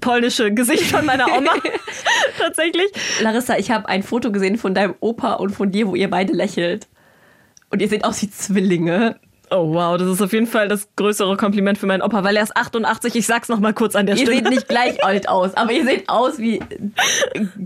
[0.00, 1.52] polnische Gesicht von meiner Oma.
[2.38, 2.90] tatsächlich.
[3.20, 6.32] Larissa, ich habe ein Foto gesehen von deinem Opa und von dir, wo ihr beide
[6.32, 6.88] lächelt.
[7.70, 9.16] Und ihr seht aus wie Zwillinge.
[9.52, 12.42] Oh wow, das ist auf jeden Fall das größere Kompliment für meinen Opa, weil er
[12.44, 13.16] ist 88.
[13.16, 14.36] Ich sag's noch mal kurz an der Ihr Stelle.
[14.36, 16.60] seht nicht gleich alt aus, aber ihr seht aus wie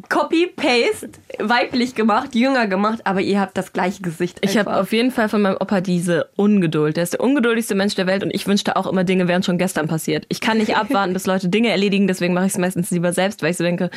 [0.09, 4.39] Copy-Paste, weiblich gemacht, jünger gemacht, aber ihr habt das gleiche Gesicht.
[4.43, 6.97] Ich habe auf jeden Fall von meinem Opa diese Ungeduld.
[6.97, 9.59] Der ist der ungeduldigste Mensch der Welt und ich wünschte auch immer, Dinge wären schon
[9.59, 10.27] gestern passiert.
[10.29, 13.43] Ich kann nicht abwarten, bis Leute Dinge erledigen, deswegen mache ich es meistens lieber selbst,
[13.43, 13.91] weil ich so denke,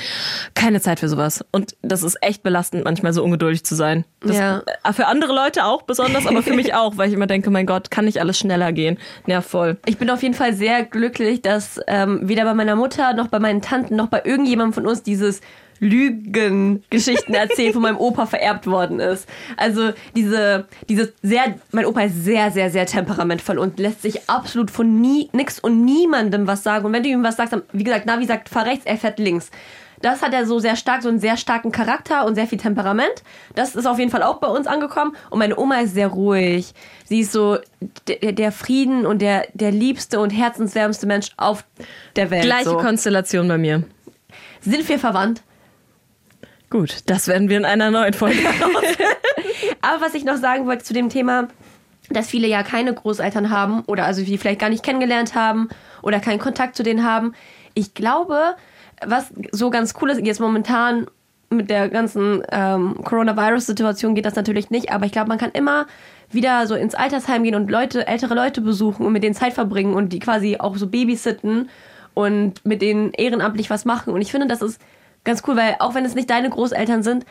[0.56, 1.46] keine Zeit für sowas.
[1.52, 4.06] Und das ist echt belastend, manchmal so ungeduldig zu sein.
[4.22, 4.64] Das, Ja.
[4.84, 7.66] äh, Für andere Leute auch besonders, aber für mich auch, weil ich immer denke, mein
[7.66, 8.98] Gott, kann nicht alles schneller gehen.
[9.26, 9.78] Ja, voll.
[9.86, 13.40] Ich bin auf jeden Fall sehr glücklich, dass ähm, weder bei meiner Mutter noch bei
[13.40, 15.42] meinen Tanten noch bei irgendjemandem von uns dieses
[15.80, 19.28] Lügengeschichten erzählen von meinem Opa vererbt worden ist.
[19.58, 24.72] Also diese, diese sehr, mein Opa ist sehr, sehr, sehr temperamentvoll und lässt sich absolut
[24.72, 26.86] von nie, nix und niemandem was sagen.
[26.86, 29.20] Und wenn du ihm was sagst, dann, wie gesagt, Navi sagt, fahr rechts, er fährt
[29.20, 29.52] links.
[30.02, 33.24] Das hat er so sehr stark, so einen sehr starken Charakter und sehr viel Temperament.
[33.56, 35.16] Das ist auf jeden Fall auch bei uns angekommen.
[35.30, 36.74] Und meine Oma ist sehr ruhig.
[37.06, 37.58] Sie ist so
[38.08, 41.64] der, der Frieden und der, der liebste und herzenswärmste Mensch auf
[42.16, 42.44] der Welt.
[42.44, 42.78] Gleiche so.
[42.78, 43.84] Konstellation bei mir.
[44.62, 45.42] Sind wir verwandt?
[46.70, 48.40] Gut, das werden wir in einer neuen Folge
[49.82, 51.48] Aber was ich noch sagen wollte zu dem Thema,
[52.10, 55.70] dass viele ja keine Großeltern haben oder also die vielleicht gar nicht kennengelernt haben
[56.02, 57.34] oder keinen Kontakt zu denen haben.
[57.74, 58.56] Ich glaube,
[59.06, 61.08] was so ganz cool ist, jetzt momentan
[61.50, 65.88] mit der ganzen ähm, Coronavirus-Situation geht das natürlich nicht, aber ich glaube, man kann immer
[66.30, 69.94] wieder so ins Altersheim gehen und Leute, ältere Leute besuchen und mit denen Zeit verbringen
[69.94, 71.70] und die quasi auch so babysitten
[72.14, 74.14] und mit denen ehrenamtlich was machen.
[74.14, 74.82] Und ich finde, das ist
[75.24, 77.26] ganz cool, weil auch wenn es nicht deine Großeltern sind,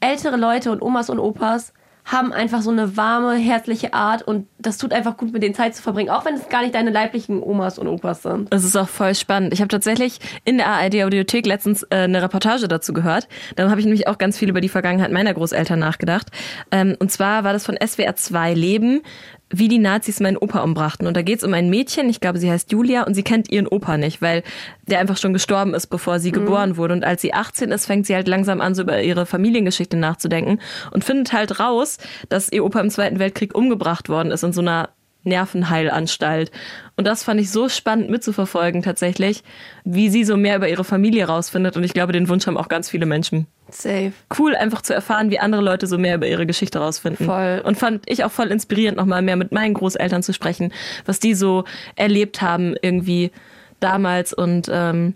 [0.00, 1.72] ältere Leute und Omas und Opas
[2.06, 5.74] haben einfach so eine warme, herzliche Art und das tut einfach gut, mit denen Zeit
[5.74, 8.52] zu verbringen, auch wenn es gar nicht deine leiblichen Omas und Opas sind.
[8.52, 9.52] Das ist auch voll spannend.
[9.52, 13.26] Ich habe tatsächlich in der ARD-Audiothek letztens äh, eine Reportage dazu gehört.
[13.56, 16.28] Dann habe ich nämlich auch ganz viel über die Vergangenheit meiner Großeltern nachgedacht.
[16.70, 19.02] Ähm, und zwar war das von SWR 2 Leben
[19.50, 21.06] wie die Nazis meinen Opa umbrachten.
[21.06, 23.50] Und da geht es um ein Mädchen, ich glaube, sie heißt Julia, und sie kennt
[23.50, 24.42] ihren Opa nicht, weil
[24.88, 26.34] der einfach schon gestorben ist, bevor sie mhm.
[26.34, 26.94] geboren wurde.
[26.94, 30.60] Und als sie 18 ist, fängt sie halt langsam an, so über ihre Familiengeschichte nachzudenken
[30.90, 34.60] und findet halt raus, dass ihr Opa im Zweiten Weltkrieg umgebracht worden ist in so
[34.60, 34.90] einer
[35.26, 36.50] Nervenheilanstalt.
[36.96, 39.42] Und das fand ich so spannend mitzuverfolgen tatsächlich,
[39.84, 41.76] wie sie so mehr über ihre Familie rausfindet.
[41.76, 43.46] Und ich glaube, den Wunsch haben auch ganz viele Menschen.
[43.68, 44.12] Safe.
[44.38, 47.26] Cool, einfach zu erfahren, wie andere Leute so mehr über ihre Geschichte rausfinden.
[47.26, 47.60] Voll.
[47.64, 50.72] Und fand ich auch voll inspirierend, nochmal mehr mit meinen Großeltern zu sprechen,
[51.04, 51.64] was die so
[51.96, 53.32] erlebt haben irgendwie
[53.80, 55.14] damals und ähm,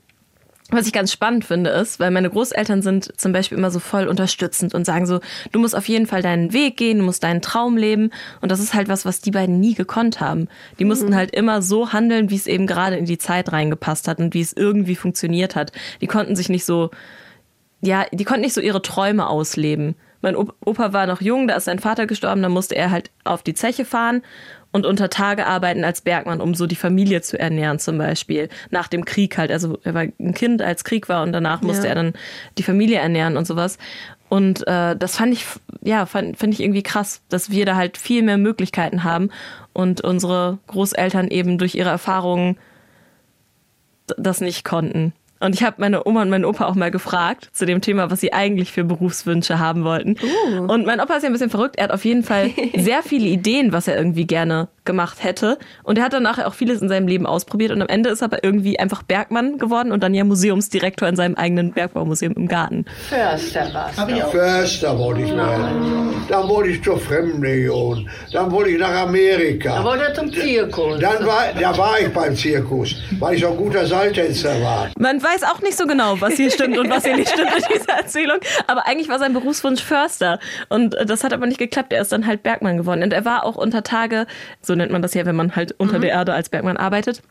[0.70, 4.08] was ich ganz spannend finde, ist, weil meine Großeltern sind zum Beispiel immer so voll
[4.08, 5.20] unterstützend und sagen so,
[5.52, 8.10] du musst auf jeden Fall deinen Weg gehen, du musst deinen Traum leben.
[8.40, 10.48] Und das ist halt was, was die beiden nie gekonnt haben.
[10.78, 11.14] Die mussten mhm.
[11.16, 14.40] halt immer so handeln, wie es eben gerade in die Zeit reingepasst hat und wie
[14.40, 15.72] es irgendwie funktioniert hat.
[16.00, 16.90] Die konnten sich nicht so,
[17.80, 19.94] ja, die konnten nicht so ihre Träume ausleben.
[20.22, 23.42] Mein Opa war noch jung, da ist sein Vater gestorben, da musste er halt auf
[23.42, 24.22] die Zeche fahren
[24.72, 28.48] und unter Tage arbeiten als Bergmann, um so die Familie zu ernähren zum Beispiel.
[28.70, 29.50] Nach dem Krieg halt.
[29.50, 31.90] Also er war ein Kind, als Krieg war und danach musste ja.
[31.90, 32.12] er dann
[32.56, 33.78] die Familie ernähren und sowas.
[34.28, 35.44] Und äh, das fand ich,
[35.82, 39.30] ja, fand, finde ich irgendwie krass, dass wir da halt viel mehr Möglichkeiten haben
[39.72, 42.56] und unsere Großeltern eben durch ihre Erfahrungen
[44.16, 45.12] das nicht konnten.
[45.40, 48.20] Und ich habe meine Oma und meinen Opa auch mal gefragt zu dem Thema, was
[48.20, 50.16] sie eigentlich für Berufswünsche haben wollten.
[50.22, 50.70] Uh.
[50.70, 51.76] Und mein Opa ist ja ein bisschen verrückt.
[51.76, 55.58] Er hat auf jeden Fall sehr viele Ideen, was er irgendwie gerne gemacht hätte.
[55.84, 57.70] Und er hat dann nachher auch vieles in seinem Leben ausprobiert.
[57.70, 61.14] Und am Ende ist er aber irgendwie einfach Bergmann geworden und dann ja Museumsdirektor in
[61.14, 62.84] seinem eigenen Bergbaumuseum im Garten.
[63.08, 64.30] Förster warst du.
[64.30, 66.24] Förster wollte ich werden.
[66.28, 68.08] Dann wollte ich zur Fremdenlegion.
[68.32, 69.76] Dann wollte ich nach Amerika.
[69.76, 71.00] Dann wollte er zum Zirkus.
[71.00, 74.88] Dann war, da war ich beim Zirkus, weil ich so ein guter Seiltänzer war.
[74.98, 77.78] Man weiß auch nicht so genau, was hier stimmt und was hier nicht stimmt in
[77.78, 78.38] dieser Erzählung.
[78.66, 80.38] Aber eigentlich war sein Berufswunsch Förster.
[80.68, 81.92] Und das hat aber nicht geklappt.
[81.92, 83.02] Er ist dann halt Bergmann geworden.
[83.02, 84.26] Und er war auch unter Tage,
[84.62, 86.02] so nennt man das ja, wenn man halt unter mhm.
[86.02, 87.22] der Erde als Bergmann arbeitet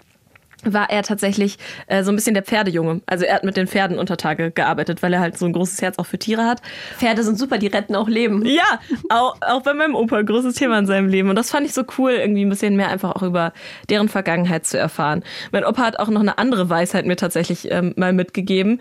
[0.64, 3.02] war er tatsächlich äh, so ein bisschen der Pferdejunge.
[3.06, 5.82] Also er hat mit den Pferden unter Tage gearbeitet, weil er halt so ein großes
[5.82, 6.62] Herz auch für Tiere hat.
[6.98, 8.46] Pferde sind super, die retten auch Leben.
[8.46, 8.80] Ja,
[9.10, 11.30] auch, auch bei meinem Opa ein großes Thema in seinem Leben.
[11.30, 13.54] Und das fand ich so cool, irgendwie ein bisschen mehr einfach auch über
[13.90, 15.24] deren Vergangenheit zu erfahren.
[15.52, 18.80] Mein Opa hat auch noch eine andere Weisheit mir tatsächlich ähm, mal mitgegeben.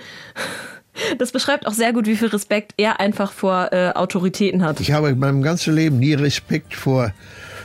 [1.19, 4.81] Das beschreibt auch sehr gut, wie viel Respekt er einfach vor äh, Autoritäten hat.
[4.81, 7.11] Ich habe in meinem ganzen Leben nie Respekt vor äh,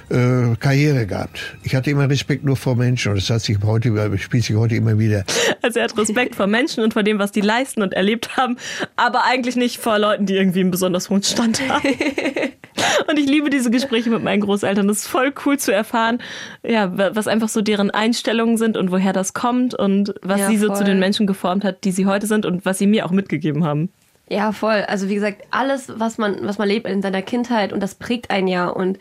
[0.10, 1.56] Karriere gehabt.
[1.64, 4.76] Ich hatte immer Respekt nur vor Menschen und das hat sich heute, spielt sich heute
[4.76, 5.24] immer wieder.
[5.62, 8.58] Also er hat Respekt vor Menschen und vor dem, was die leisten und erlebt haben,
[8.96, 11.88] aber eigentlich nicht vor Leuten, die irgendwie einen besonders hohen Stand haben.
[13.08, 14.88] Und ich liebe diese Gespräche mit meinen Großeltern.
[14.88, 16.20] Das ist voll cool zu erfahren,
[16.64, 20.58] ja, was einfach so deren Einstellungen sind und woher das kommt und was ja, sie
[20.58, 23.12] so zu den Menschen geformt hat, die sie heute sind und was sie mir auch
[23.12, 23.90] mitgegeben haben.
[24.30, 24.84] Ja, voll.
[24.88, 28.32] Also wie gesagt, alles, was man, was man lebt in seiner Kindheit und das prägt
[28.32, 28.98] ein ja und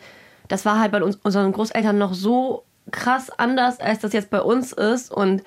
[0.47, 4.41] das war halt bei uns, unseren Großeltern noch so krass anders, als das jetzt bei
[4.41, 5.11] uns ist.
[5.11, 5.43] Und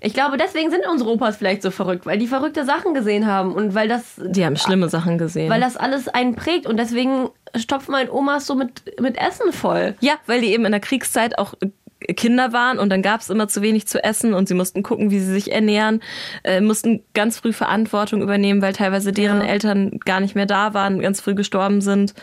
[0.00, 3.52] ich glaube, deswegen sind unsere Opas vielleicht so verrückt, weil die verrückte Sachen gesehen haben
[3.54, 4.20] und weil das.
[4.24, 5.50] Die haben schlimme Sachen gesehen.
[5.50, 9.94] Weil das alles einen prägt und deswegen stopfen mein Omas so mit, mit Essen voll.
[10.00, 11.54] Ja, weil die eben in der Kriegszeit auch
[12.00, 15.10] Kinder waren und dann gab es immer zu wenig zu essen und sie mussten gucken,
[15.10, 16.00] wie sie sich ernähren,
[16.44, 19.48] äh, mussten ganz früh Verantwortung übernehmen, weil teilweise deren ja.
[19.48, 22.14] Eltern gar nicht mehr da waren, ganz früh gestorben sind.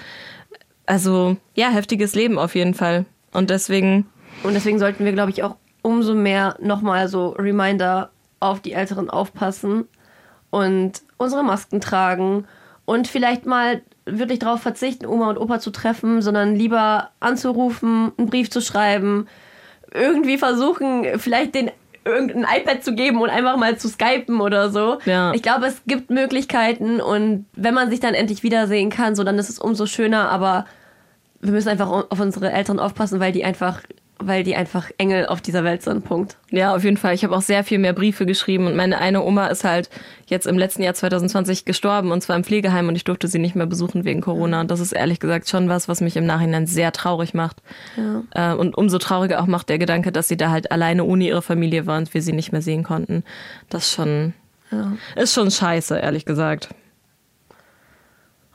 [0.85, 3.05] Also ja, heftiges Leben auf jeden Fall.
[3.31, 4.07] Und deswegen.
[4.43, 8.09] Und deswegen sollten wir, glaube ich, auch umso mehr nochmal so Reminder
[8.39, 9.87] auf die Älteren aufpassen
[10.49, 12.45] und unsere Masken tragen
[12.85, 18.29] und vielleicht mal wirklich darauf verzichten, Oma und Opa zu treffen, sondern lieber anzurufen, einen
[18.29, 19.27] Brief zu schreiben,
[19.93, 21.71] irgendwie versuchen, vielleicht den
[22.05, 24.99] irgendein iPad zu geben und einfach mal zu skypen oder so.
[25.05, 25.33] Ja.
[25.33, 29.39] Ich glaube, es gibt Möglichkeiten und wenn man sich dann endlich wiedersehen kann, so dann
[29.39, 30.65] ist es umso schöner, aber
[31.41, 33.81] wir müssen einfach auf unsere Eltern aufpassen, weil die einfach
[34.19, 36.05] weil die einfach Engel auf dieser Welt sind.
[36.05, 36.37] Punkt.
[36.49, 37.13] Ja, auf jeden Fall.
[37.13, 39.89] Ich habe auch sehr viel mehr Briefe geschrieben und meine eine Oma ist halt
[40.27, 43.55] jetzt im letzten Jahr 2020 gestorben und zwar im Pflegeheim und ich durfte sie nicht
[43.55, 44.61] mehr besuchen wegen Corona.
[44.61, 47.61] Und das ist ehrlich gesagt schon was, was mich im Nachhinein sehr traurig macht.
[47.97, 48.53] Ja.
[48.53, 51.41] Äh, und umso trauriger auch macht der Gedanke, dass sie da halt alleine ohne ihre
[51.41, 53.23] Familie war und wir sie nicht mehr sehen konnten.
[53.69, 54.33] Das schon,
[54.71, 54.93] ja.
[55.15, 56.69] ist schon scheiße, ehrlich gesagt.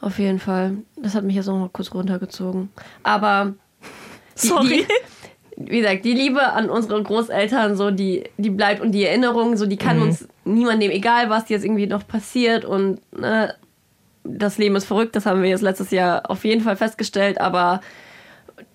[0.00, 0.78] Auf jeden Fall.
[0.96, 2.70] Das hat mich jetzt noch mal kurz runtergezogen.
[3.02, 3.52] Aber
[4.42, 4.86] die, Sorry.
[4.88, 5.19] Die,
[5.66, 9.66] wie gesagt, die Liebe an unsere Großeltern, so, die, die bleibt und die Erinnerung, so,
[9.66, 10.04] die kann mhm.
[10.04, 13.54] uns niemand nehmen, egal was jetzt irgendwie noch passiert und ne,
[14.24, 17.80] das Leben ist verrückt, das haben wir jetzt letztes Jahr auf jeden Fall festgestellt, aber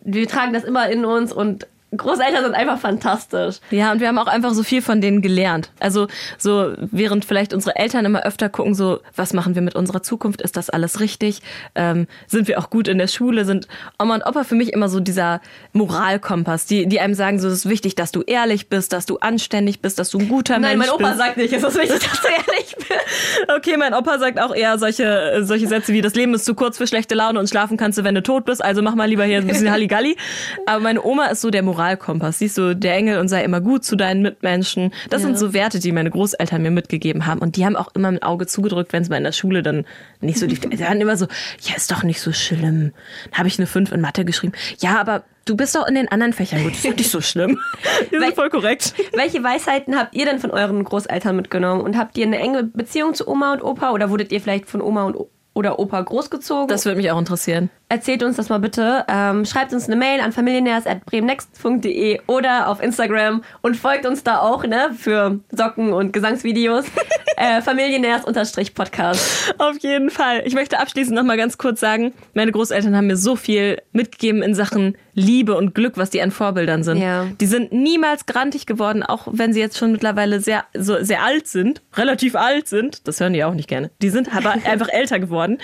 [0.04, 3.58] wir tragen das immer in uns und Großeltern sind einfach fantastisch.
[3.72, 5.72] Ja, und wir haben auch einfach so viel von denen gelernt.
[5.80, 6.08] Also
[6.38, 10.42] so, während vielleicht unsere Eltern immer öfter gucken, so, was machen wir mit unserer Zukunft?
[10.42, 11.42] Ist das alles richtig?
[11.74, 13.46] Ähm, sind wir auch gut in der Schule?
[13.46, 13.68] Sind
[13.98, 15.42] Oma und Opa für mich immer so dieser
[15.74, 19.18] Moralkompass, die, die einem sagen, so, es ist wichtig, dass du ehrlich bist, dass du
[19.20, 21.00] anständig bist, dass du ein guter Nein, Mensch bist.
[21.00, 23.50] Nein, mein Opa sagt nicht, es ist wichtig, dass du ehrlich bist.
[23.56, 26.78] Okay, mein Opa sagt auch eher solche, solche Sätze wie, das Leben ist zu kurz
[26.78, 29.24] für schlechte Laune und schlafen kannst du, wenn du tot bist, also mach mal lieber
[29.24, 30.18] hier ein bisschen Halligalli.
[30.66, 32.40] Aber meine Oma ist so der Moral Moralkompass.
[32.40, 34.92] Siehst du, der Engel und sei immer gut zu deinen Mitmenschen.
[35.10, 35.28] Das ja.
[35.28, 37.40] sind so Werte, die meine Großeltern mir mitgegeben haben.
[37.40, 39.86] Und die haben auch immer ein Auge zugedrückt, wenn es mal in der Schule dann
[40.22, 40.60] nicht so lief.
[40.60, 41.28] Die waren immer so,
[41.62, 42.66] ja, ist doch nicht so schlimm.
[42.66, 44.54] Dann habe ich eine 5 in Mathe geschrieben.
[44.80, 46.72] Ja, aber Du bist doch in den anderen Fächern gut.
[46.72, 47.60] Das ist nicht so schlimm.
[48.12, 48.96] Die sind voll korrekt.
[49.14, 51.82] Welche Weisheiten habt ihr denn von euren Großeltern mitgenommen?
[51.82, 53.92] Und habt ihr eine enge Beziehung zu Oma und Opa?
[53.92, 55.18] Oder wurdet ihr vielleicht von Oma und
[55.54, 56.68] oder Opa großgezogen?
[56.68, 57.70] Das würde mich auch interessieren.
[57.88, 59.06] Erzählt uns das mal bitte.
[59.08, 64.66] Ähm, schreibt uns eine Mail an familienärs.bremennext.de oder auf Instagram und folgt uns da auch
[64.66, 66.86] ne, für Socken und Gesangsvideos.
[67.38, 69.56] äh, Familienärs-Podcast.
[69.58, 70.44] Auf jeden Fall.
[70.46, 74.42] Ich möchte abschließend noch mal ganz kurz sagen, meine Großeltern haben mir so viel mitgegeben
[74.42, 76.98] in Sachen Liebe und Glück, was die an Vorbildern sind.
[76.98, 77.28] Ja.
[77.40, 81.48] Die sind niemals grantig geworden, auch wenn sie jetzt schon mittlerweile sehr, so, sehr alt
[81.48, 83.08] sind, relativ alt sind.
[83.08, 83.92] Das hören die auch nicht gerne.
[84.02, 85.58] Die sind aber einfach älter geworden.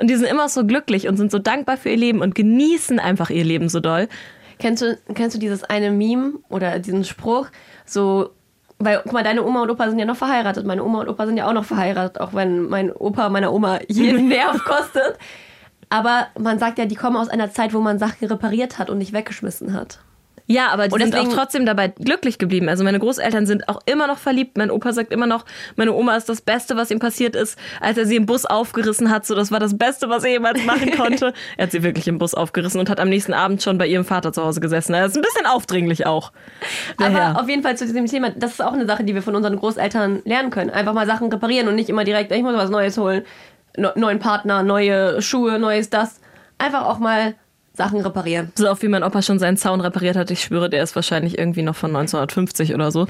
[0.00, 2.98] Und die sind immer so glücklich und sind so dankbar für ihr Leben und genießen
[2.98, 4.08] einfach ihr Leben so doll.
[4.58, 7.48] Kennst du, kennst du dieses eine Meme oder diesen Spruch?
[7.84, 8.30] So,
[8.78, 10.66] weil, guck mal, deine Oma und Opa sind ja noch verheiratet.
[10.66, 13.80] Meine Oma und Opa sind ja auch noch verheiratet, auch wenn mein Opa meiner Oma
[13.88, 15.18] jeden Nerv kostet.
[15.90, 18.98] Aber man sagt ja, die kommen aus einer Zeit, wo man Sachen repariert hat und
[18.98, 20.00] nicht weggeschmissen hat.
[20.46, 22.68] Ja, aber die und sind auch trotzdem dabei glücklich geblieben.
[22.68, 24.58] Also meine Großeltern sind auch immer noch verliebt.
[24.58, 27.96] Mein Opa sagt immer noch, meine Oma ist das Beste, was ihm passiert ist, als
[27.96, 29.24] er sie im Bus aufgerissen hat.
[29.24, 31.32] So, das war das Beste, was er jemals machen konnte.
[31.56, 34.04] er hat sie wirklich im Bus aufgerissen und hat am nächsten Abend schon bei ihrem
[34.04, 34.92] Vater zu Hause gesessen.
[34.92, 36.30] Das ist ein bisschen aufdringlich auch.
[36.98, 37.28] Daher.
[37.28, 39.34] Aber auf jeden Fall zu diesem Thema, das ist auch eine Sache, die wir von
[39.34, 40.68] unseren Großeltern lernen können.
[40.68, 43.22] Einfach mal Sachen reparieren und nicht immer direkt, ich muss was Neues holen.
[43.76, 46.20] neuen Partner, neue Schuhe, neues das.
[46.58, 47.34] Einfach auch mal
[47.74, 48.52] Sachen reparieren.
[48.56, 51.38] So oft wie mein Opa schon seinen Zaun repariert hat, ich schwöre, der ist wahrscheinlich
[51.38, 53.06] irgendwie noch von 1950 oder so.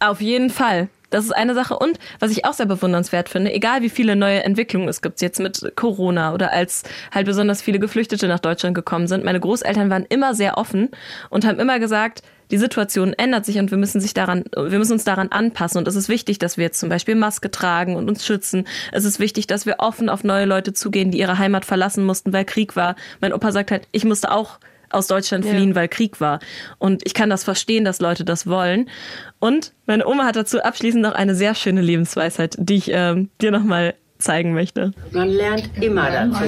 [0.00, 0.88] Auf jeden Fall.
[1.08, 1.78] Das ist eine Sache.
[1.78, 5.40] Und was ich auch sehr bewundernswert finde, egal wie viele neue Entwicklungen es gibt, jetzt
[5.40, 10.06] mit Corona oder als halt besonders viele Geflüchtete nach Deutschland gekommen sind, meine Großeltern waren
[10.08, 10.88] immer sehr offen
[11.28, 12.22] und haben immer gesagt,
[12.52, 15.78] die Situation ändert sich und wir müssen sich daran, wir müssen uns daran anpassen.
[15.78, 18.68] Und es ist wichtig, dass wir jetzt zum Beispiel Maske tragen und uns schützen.
[18.92, 22.32] Es ist wichtig, dass wir offen auf neue Leute zugehen, die ihre Heimat verlassen mussten,
[22.32, 22.94] weil Krieg war.
[23.22, 24.58] Mein Opa sagt halt, ich musste auch
[24.90, 25.74] aus Deutschland fliehen, ja.
[25.74, 26.40] weil Krieg war.
[26.78, 28.90] Und ich kann das verstehen, dass Leute das wollen.
[29.38, 33.50] Und meine Oma hat dazu abschließend noch eine sehr schöne Lebensweisheit, die ich ähm, dir
[33.50, 34.92] nochmal zeigen möchte.
[35.12, 36.44] Man lernt immer dazu.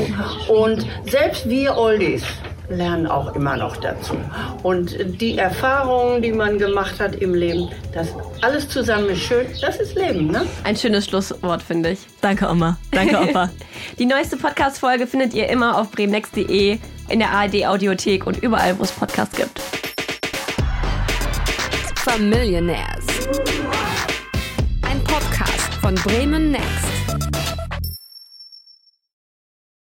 [0.53, 2.23] Und selbst wir Oldies
[2.69, 4.17] lernen auch immer noch dazu.
[4.63, 8.09] Und die Erfahrungen, die man gemacht hat im Leben, das
[8.41, 9.47] alles zusammen ist schön.
[9.61, 10.47] Das ist Leben, ne?
[10.65, 12.01] Ein schönes Schlusswort, finde ich.
[12.21, 12.79] Danke, Oma.
[12.91, 13.51] Danke, Opa.
[13.99, 18.93] die neueste Podcast-Folge findet ihr immer auf bremennext.de, in der ARD-Audiothek und überall, wo es
[18.93, 19.61] Podcasts gibt.
[21.97, 23.07] Familionaires.
[24.83, 26.94] Ein Podcast von Bremen Next.